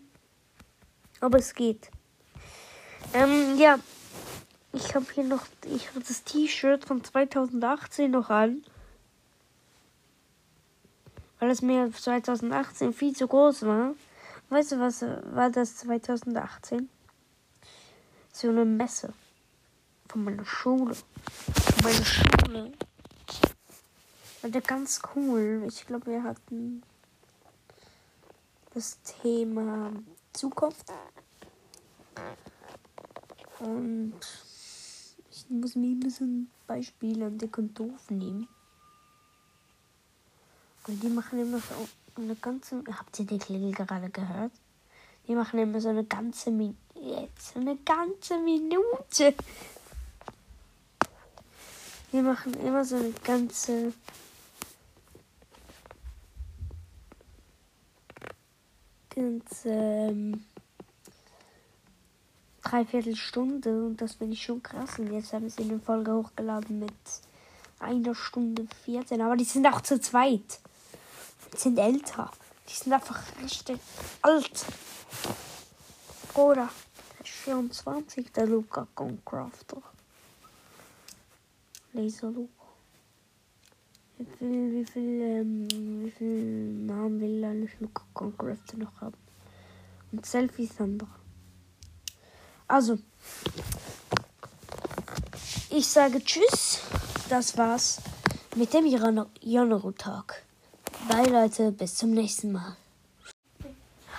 [1.20, 1.90] Aber es geht.
[3.12, 3.78] Ähm, ja.
[4.74, 8.64] Ich habe hier noch, ich habe das T-Shirt von 2018 noch an
[11.44, 13.94] weil es mir 2018 viel zu groß war.
[14.48, 16.88] Weißt du, was war das 2018?
[18.32, 19.12] So eine Messe
[20.08, 20.94] von meiner Schule.
[20.94, 22.72] Von meiner Schule.
[24.40, 25.64] War der ganz cool.
[25.68, 26.82] Ich glaube, wir hatten
[28.72, 29.92] das Thema
[30.32, 30.86] Zukunft.
[33.60, 34.14] Und
[35.44, 38.48] ich muss mir ein bisschen Beispiele an dick und doof nehmen.
[40.86, 41.74] Und die machen immer so
[42.16, 42.82] eine ganze.
[42.90, 44.52] Habt ihr den Klingel gerade gehört?
[45.26, 46.78] Die machen immer so eine ganze Minute.
[46.94, 49.34] Jetzt eine ganze Minute.
[52.12, 53.92] Die machen immer so eine ganze.
[59.14, 60.38] ganze.
[62.74, 64.98] Dreiviertel Stunde und das finde ich schon krass.
[64.98, 66.92] Und jetzt haben sie eine Folge hochgeladen mit
[67.78, 69.20] einer Stunde 14.
[69.20, 70.58] Aber die sind auch zu zweit
[71.56, 72.32] sind älter.
[72.68, 73.78] Die sind einfach richtig
[74.22, 74.66] alt.
[76.34, 76.68] Oder
[77.16, 79.80] der ist 24, der Luca Gunkrafter.
[81.92, 82.64] Laser Luca.
[84.36, 85.68] viel, wie viel, ähm,
[86.04, 89.14] wie viel Namen will eigentlich Luca Concraft noch haben?
[90.10, 91.23] Und Selfie Sandra.
[92.66, 92.98] Also,
[95.70, 96.80] ich sage Tschüss.
[97.28, 97.98] Das war's
[98.56, 100.42] mit dem Jonero-Tag.
[101.08, 102.76] Bye Leute, bis zum nächsten Mal.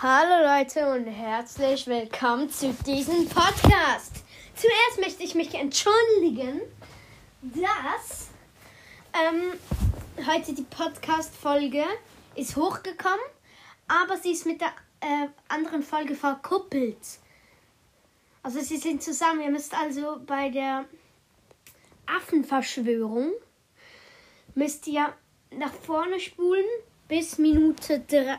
[0.01, 4.11] Hallo Leute und herzlich willkommen zu diesem Podcast.
[4.55, 6.61] Zuerst möchte ich mich entschuldigen,
[7.41, 8.27] dass
[9.13, 9.53] ähm,
[10.27, 11.83] heute die Podcast-Folge
[12.35, 13.25] ist hochgekommen,
[13.87, 16.99] aber sie ist mit der äh, anderen Folge verkuppelt.
[18.45, 19.41] Also sie sind zusammen.
[19.41, 20.85] Ihr müsst also bei der
[22.05, 23.31] Affenverschwörung
[24.53, 25.11] müsst ihr
[25.49, 26.63] nach vorne spulen
[27.07, 28.37] bis Minute 3,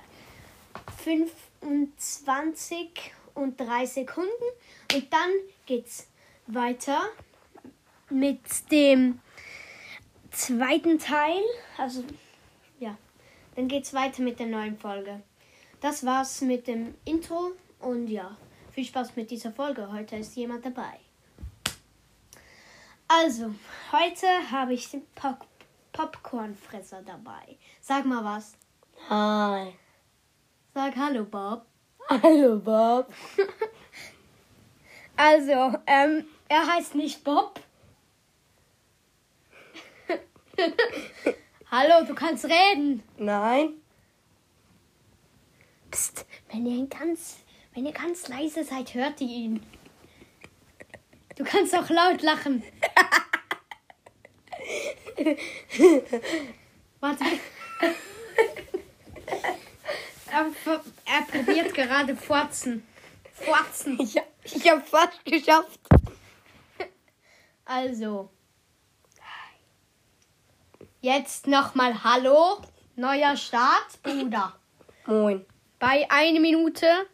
[1.02, 2.88] 25
[3.34, 4.30] und 3 Sekunden
[4.94, 5.30] und dann
[5.66, 6.06] geht's
[6.46, 7.02] weiter
[8.08, 9.20] mit dem
[10.30, 11.42] zweiten Teil.
[11.78, 12.04] Also
[12.78, 12.96] ja,
[13.56, 15.20] dann geht's weiter mit der neuen Folge.
[15.80, 18.36] Das war's mit dem Intro und ja,
[18.76, 19.90] viel Spaß mit dieser Folge.
[19.90, 21.00] Heute ist jemand dabei.
[23.08, 23.54] Also,
[23.90, 25.46] heute habe ich den Pop
[25.92, 27.56] Popcornfresser dabei.
[27.80, 28.52] Sag mal was.
[29.08, 29.72] Hi.
[30.74, 31.64] Sag Hallo, Bob.
[32.10, 33.10] Hallo, Bob.
[35.16, 37.58] also, ähm, er heißt nicht Bob.
[41.70, 43.02] Hallo, du kannst reden.
[43.16, 43.70] Nein.
[45.90, 47.38] Psst, wenn ihr ganz,
[47.76, 49.64] wenn ihr ganz leise seid, hört ihr ihn.
[51.36, 52.62] Du kannst auch laut lachen.
[57.00, 57.24] Warte.
[60.30, 60.50] Er,
[61.04, 62.82] er probiert gerade Forzen.
[63.34, 64.00] Forzen.
[64.00, 65.78] Ich, ich habe fast geschafft.
[67.66, 68.30] Also.
[71.02, 72.62] Jetzt nochmal Hallo.
[72.94, 74.58] Neuer Start, Bruder.
[75.04, 75.44] Moin.
[75.78, 77.06] Bei eine Minute.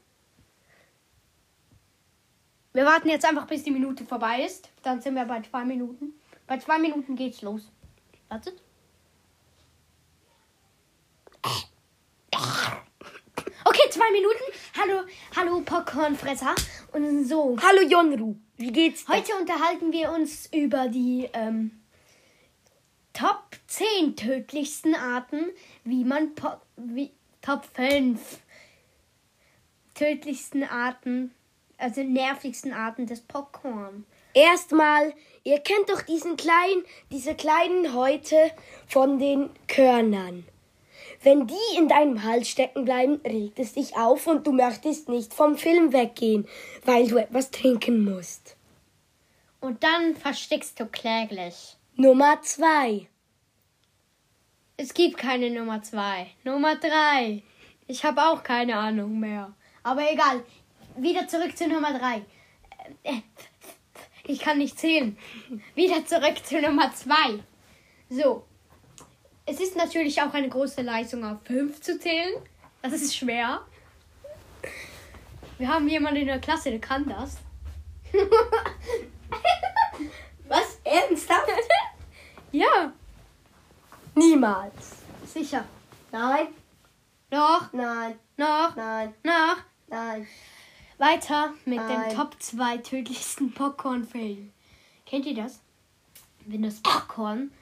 [2.72, 4.70] Wir warten jetzt einfach, bis die Minute vorbei ist.
[4.82, 6.14] Dann sind wir bei zwei Minuten.
[6.46, 7.70] Bei zwei Minuten geht's los.
[8.28, 8.62] Wartet.
[13.64, 14.42] Okay, zwei Minuten.
[14.78, 15.06] Hallo,
[15.36, 16.54] hallo Popcornfresser.
[16.92, 17.56] Und so.
[17.62, 18.36] Hallo Jonru.
[18.56, 19.14] Wie geht's dir?
[19.14, 21.82] Heute unterhalten wir uns über die ähm,
[23.12, 25.50] Top 10 tödlichsten Arten,
[25.84, 27.10] wie man po wie,
[27.42, 28.20] Top 5
[29.94, 31.34] tödlichsten Arten,
[31.82, 34.04] also nervigsten Arten des Popcorn.
[34.34, 35.12] Erstmal,
[35.44, 38.50] ihr kennt doch diesen kleinen, diese kleinen Häute
[38.86, 40.44] von den Körnern.
[41.22, 45.34] Wenn die in deinem Hals stecken bleiben, regt es dich auf und du möchtest nicht
[45.34, 46.48] vom Film weggehen,
[46.84, 48.56] weil du etwas trinken musst.
[49.60, 51.76] Und dann verstickst du kläglich.
[51.96, 53.06] Nummer zwei.
[54.76, 56.26] Es gibt keine Nummer 2.
[56.42, 57.42] Nummer 3.
[57.86, 59.52] Ich habe auch keine Ahnung mehr.
[59.84, 60.42] Aber egal.
[60.96, 62.22] Wieder zurück zu Nummer 3.
[64.24, 65.16] Ich kann nicht zählen.
[65.74, 67.14] Wieder zurück zu Nummer 2.
[68.10, 68.44] So.
[69.46, 72.34] Es ist natürlich auch eine große Leistung, auf 5 zu zählen.
[72.82, 73.62] Das ist schwer.
[75.58, 77.38] Wir haben jemanden in der Klasse, der kann das.
[80.48, 80.78] Was?
[80.84, 81.48] Ernsthaft?
[82.52, 82.92] ja,
[84.14, 84.96] Niemals.
[85.26, 85.64] sicher.
[86.10, 86.48] Nein,
[87.30, 89.56] Noch, nein, noch, nein, noch.
[89.88, 90.26] nein.
[90.98, 92.08] Weiter mit Nein.
[92.08, 94.52] den Top 2 tödlichsten Popcorn-Fällen.
[95.06, 95.60] Kennt ihr das?
[96.46, 97.52] Wenn das Popcorn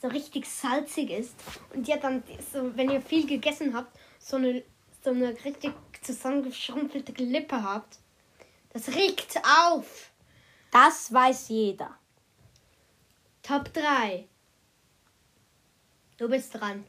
[0.00, 1.34] so richtig salzig ist
[1.74, 2.22] und ihr dann
[2.52, 4.62] so, wenn ihr viel gegessen habt, so eine,
[5.02, 5.72] so eine richtig
[6.02, 7.98] zusammengeschrumpelte Lippe habt.
[8.72, 10.10] Das regt auf.
[10.70, 11.96] Das weiß jeder.
[13.42, 14.26] Top 3.
[16.18, 16.84] Du bist dran.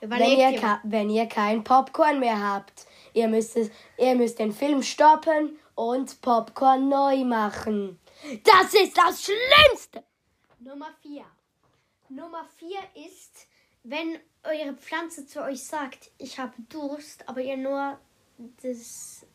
[0.00, 4.82] Wenn ihr, wenn ihr kein Popcorn mehr habt, ihr müsst, es, ihr müsst den Film
[4.82, 7.98] stoppen und Popcorn neu machen.
[8.44, 10.04] Das ist das Schlimmste.
[10.60, 11.24] Nummer 4.
[12.08, 13.46] Nummer 4 ist,
[13.82, 17.98] wenn eure Pflanze zu euch sagt, ich habe Durst, aber ihr nur
[18.62, 19.26] das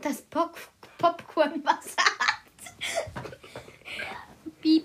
[0.00, 0.56] das Pop
[0.98, 2.62] Popcornwasser habt.
[4.60, 4.84] Piep.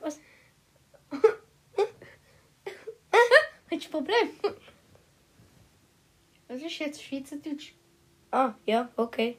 [0.00, 0.20] Was?
[3.68, 4.30] Welches Problem?
[6.48, 7.72] Was ist jetzt Schweizerdeutsch?
[8.30, 9.38] Ah, ja, okay.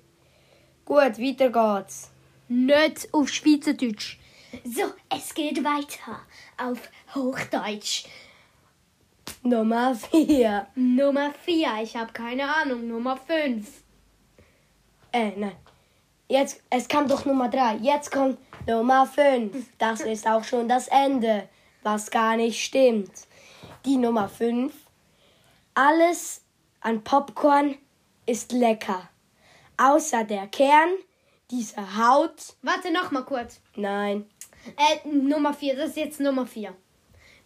[0.83, 2.11] Gut, weiter geht's.
[2.49, 4.17] Nicht auf Schweizerdeutsch.
[4.65, 6.19] So, es geht weiter
[6.57, 8.05] auf Hochdeutsch.
[9.41, 10.67] Nummer 4.
[10.75, 12.87] Nummer 4, ich habe keine Ahnung.
[12.87, 13.67] Nummer 5.
[15.13, 15.55] Äh, nein.
[16.27, 17.77] Jetzt, es kam doch Nummer 3.
[17.77, 18.37] Jetzt kommt
[18.67, 19.55] Nummer 5.
[19.77, 21.47] Das ist auch schon das Ende,
[21.83, 23.11] was gar nicht stimmt.
[23.85, 24.73] Die Nummer 5.
[25.73, 26.41] Alles
[26.87, 27.75] an Popcorn
[28.25, 29.09] ist lecker.
[29.75, 30.87] Außer der Kern,
[31.51, 32.55] diese Haut.
[32.61, 33.59] Warte noch mal kurz.
[33.75, 34.23] Nein.
[34.77, 36.73] Äh, Nummer 4, das ist jetzt Nummer 4.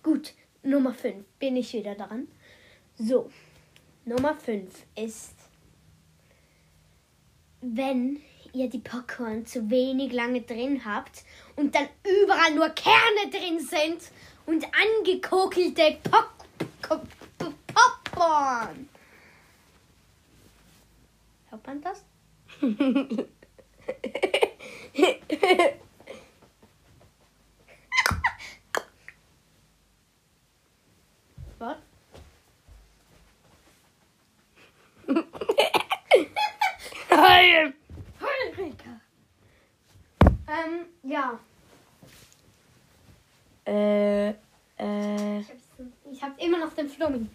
[0.03, 2.27] Gut, Nummer 5 bin ich wieder dran.
[2.99, 3.31] So,
[4.05, 5.33] Nummer 5 ist,
[7.61, 8.21] wenn
[8.53, 11.23] ihr die Popcorn zu wenig lange drin habt
[11.55, 14.03] und dann überall nur Kerne drin sind
[14.45, 14.67] und
[14.99, 16.29] angekokelte Pop
[16.83, 17.07] Pop
[17.39, 18.87] Popcorn.
[21.51, 22.05] Hört man das?
[31.59, 31.77] Was?
[37.09, 37.73] Nein.
[38.21, 39.01] Heulrika.
[40.47, 41.37] Ähm, ja.
[43.65, 45.63] Äh, äh, Ich hab's,
[46.11, 47.27] ich hab immer noch den Flummi.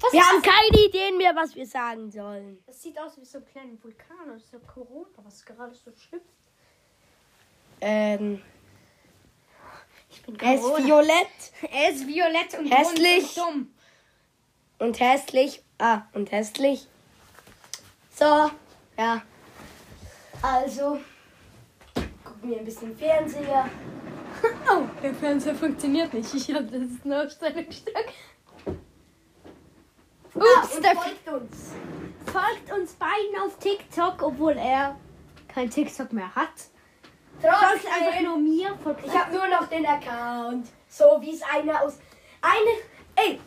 [0.00, 2.62] Was wir ist haben keine Ideen mehr, was wir sagen sollen.
[2.66, 6.20] Das sieht aus wie so ein kleiner Vulkan oder so Corona, was gerade so schlimm.
[7.80, 8.42] Ähm,
[10.10, 13.24] Ich bin er ist violett Er ist violett und Hässlich.
[13.24, 13.74] und dumm.
[14.78, 15.62] und hässlich.
[15.78, 16.86] Ah, und hässlich.
[18.14, 18.50] So,
[18.98, 19.22] ja.
[20.42, 21.00] Also,
[22.44, 23.68] gucken wir ein bisschen Fernseher.
[24.68, 26.34] Oh, der Fernseher funktioniert nicht.
[26.34, 27.94] Ich habe das ist eine Aufstellungsstück.
[30.34, 31.72] Ah, Ups, und der folgt uns.
[32.26, 34.98] folgt uns beiden auf TikTok, obwohl er
[35.48, 36.48] kein TikTok mehr hat.
[37.40, 38.78] Folgt einfach Trotzdem, nur mir.
[39.06, 40.66] Ich habe nur noch den Account.
[40.88, 41.98] So wie es eine aus.
[42.42, 43.28] Eine.
[43.28, 43.40] Ey,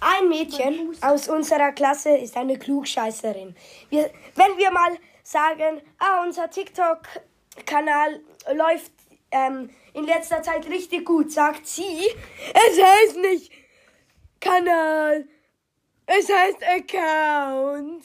[0.00, 3.54] ein Mädchen aus unserer Klasse ist eine Klugscheißerin.
[3.88, 6.50] Wir, wenn wir mal sagen, ah, unser
[7.56, 8.20] TikTok-Kanal
[8.54, 8.92] läuft
[9.30, 12.08] ähm, in letzter Zeit richtig gut, sagt sie,
[12.54, 13.52] es heißt nicht
[14.40, 15.26] Kanal,
[16.06, 18.04] es heißt Account.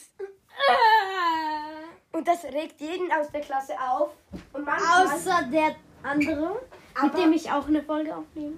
[2.12, 4.10] Und das regt jeden aus der Klasse auf.
[4.52, 6.60] Und manchmal, Außer der andere,
[7.02, 8.56] mit dem ich auch eine Folge aufnehme.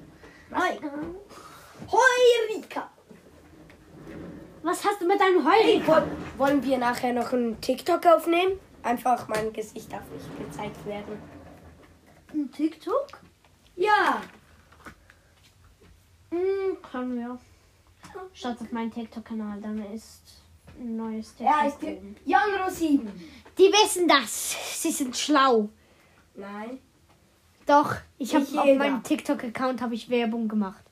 [1.91, 2.91] Heurika.
[4.63, 5.87] Was hast du mit deinem Hey, Heul?
[5.87, 8.61] woll- wollen wir nachher noch einen TikTok aufnehmen?
[8.83, 11.19] Einfach mein Gesicht darf nicht gezeigt werden.
[12.33, 13.07] Ein TikTok?
[13.77, 14.23] Ja.
[16.31, 17.39] Hm, können wir.
[18.33, 20.23] Schaut auf meinen TikTok-Kanal, dann ist
[20.79, 21.57] ein neues TikTok.
[21.57, 22.17] heißt oben.
[22.25, 23.11] Jan Rosin.
[23.59, 24.81] Die wissen das.
[24.83, 25.69] Sie sind schlau.
[26.35, 26.79] Nein.
[27.67, 30.83] Doch, ich habe auf meinem TikTok-Account habe ich Werbung gemacht.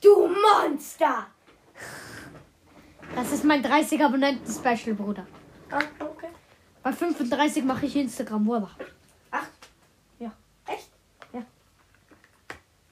[0.00, 1.26] Du Monster.
[3.14, 5.26] Das ist mein 30 Abonnenten-Special, Bruder.
[5.70, 6.15] Ah, okay.
[6.86, 8.46] Bei 35 mache ich Instagram.
[8.46, 8.70] Woher?
[9.32, 9.48] Ach.
[10.20, 10.30] Ja.
[10.68, 10.88] Echt?
[11.32, 11.42] Ja.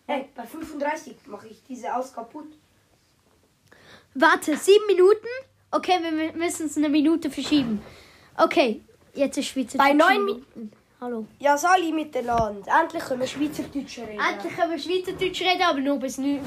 [0.09, 2.49] Ey, bei 35 mache ich diese aus kaputt.
[4.15, 5.29] Warte, sieben Minuten?
[5.71, 7.81] Okay, wir mü- müssen es eine Minute verschieben.
[8.37, 8.81] Okay,
[9.15, 9.89] jetzt ist Schweizerdeutsch.
[9.89, 10.73] Bei neun Minuten.
[11.01, 11.27] Hallo.
[11.39, 12.63] Ja, Sali miteinander.
[12.81, 14.19] Endlich können wir Schweizerdeutsch reden.
[14.19, 16.41] Endlich können wir Schweizerdeutsch reden, aber nur bis äh,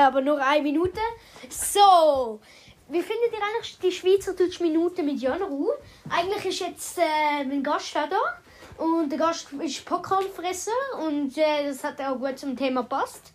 [0.00, 1.00] aber nur eine Minute.
[1.48, 2.40] So,
[2.88, 5.72] wie findet ihr eigentlich die Schweizerdeutsch Minute mit Jan Ruh?
[6.10, 10.70] Eigentlich ist jetzt äh, mein Gast da und der Gast ist Popcornfresser
[11.00, 13.32] und äh, das hat auch gut zum Thema passt.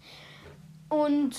[0.89, 1.36] Und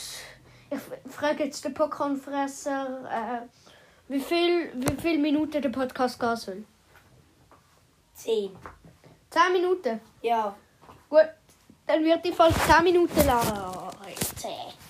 [0.70, 6.64] ich frage jetzt den Popcornfresser, äh, wie viel, wie viel Minuten der Podcast gehen soll.
[8.14, 8.50] 10.
[9.30, 10.00] Zehn Minuten.
[10.22, 10.56] Ja.
[11.08, 11.28] Gut,
[11.86, 13.70] dann wird die Folge 10 Minuten lang.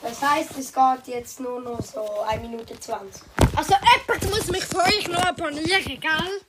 [0.03, 3.22] Das heißt, es geht jetzt nur noch so 1 Minute 20.
[3.55, 6.40] Also jemand muss mich von euch noch abonnieren, gell?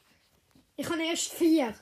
[0.78, 1.74] Ich habe erst vier.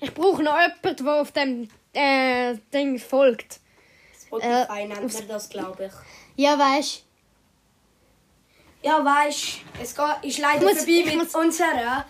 [0.00, 3.58] Ich brauche noch jemanden, der auf dem äh, Ding folgt.
[4.26, 4.46] Spotify
[4.82, 5.92] Äh, nennt man das, glaube ich.
[6.44, 7.02] Ja, weißt
[8.82, 12.04] Ja, weißt es geht, ist leider Ich muss- vorbei ich mit muss- unserer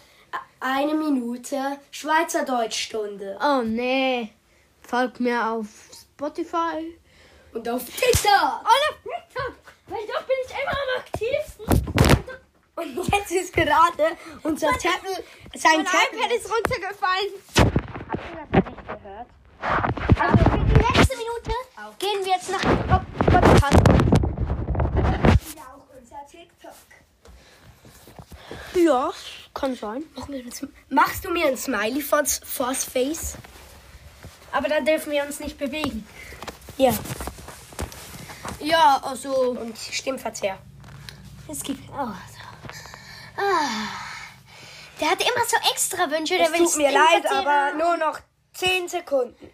[0.61, 3.39] eine Minute Schweizerdeutschstunde.
[3.43, 4.31] Oh nee.
[4.83, 5.67] Folgt mir auf
[6.15, 6.99] Spotify.
[7.57, 8.03] Und auf TikTok.
[8.05, 9.55] Und auf TikTok.
[9.87, 11.65] Weil da bin ich immer am aktivsten.
[12.75, 16.33] Und jetzt ist gerade unser Tablet, sein Tablet.
[16.37, 17.33] ist runtergefallen.
[18.11, 19.29] Habt ihr das nicht gehört?
[20.21, 21.55] Also für die letzte Minute
[21.99, 23.83] gehen wir jetzt nach Podcast.
[25.57, 26.75] Ja, auch unser TikTok.
[28.75, 29.13] Ja,
[29.55, 30.05] kann sein.
[30.91, 33.39] Machst du mir ein Smiley vors, vors Face?
[34.53, 36.07] Aber dann dürfen wir uns nicht bewegen.
[36.77, 36.93] Ja.
[38.67, 39.51] Ja, also.
[39.51, 40.59] und Stimmverzehr.
[41.49, 41.89] Es gibt.
[41.91, 43.43] Oh, so.
[43.43, 44.07] ah.
[45.01, 46.39] Der hat immer so extra Wünsche.
[46.39, 48.19] Es tut mir leid, aber nur noch
[48.55, 49.51] 10 Sekunden.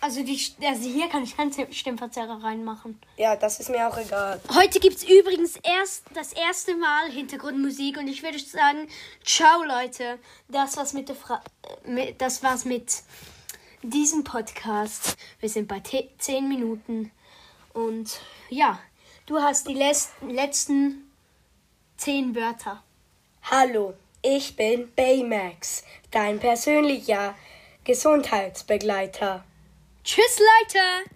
[0.00, 3.00] Also, die, also hier kann ich keinen Stimmverzerrer reinmachen.
[3.16, 4.40] Ja, das ist mir auch egal.
[4.54, 8.88] Heute gibt es übrigens erst das erste Mal Hintergrundmusik und ich würde sagen,
[9.24, 10.18] ciao Leute.
[10.48, 11.42] Das war's mit der Fra
[11.84, 13.02] äh, mit, das war's mit
[13.82, 15.16] diesem Podcast.
[15.40, 15.80] Wir sind bei
[16.18, 17.10] 10 Minuten
[17.76, 18.80] und ja,
[19.26, 21.12] du hast die letzten
[21.98, 22.82] 10 Wörter.
[23.42, 27.36] Hallo, ich bin Baymax, dein persönlicher
[27.84, 29.44] Gesundheitsbegleiter.
[30.02, 31.15] Tschüss Leute!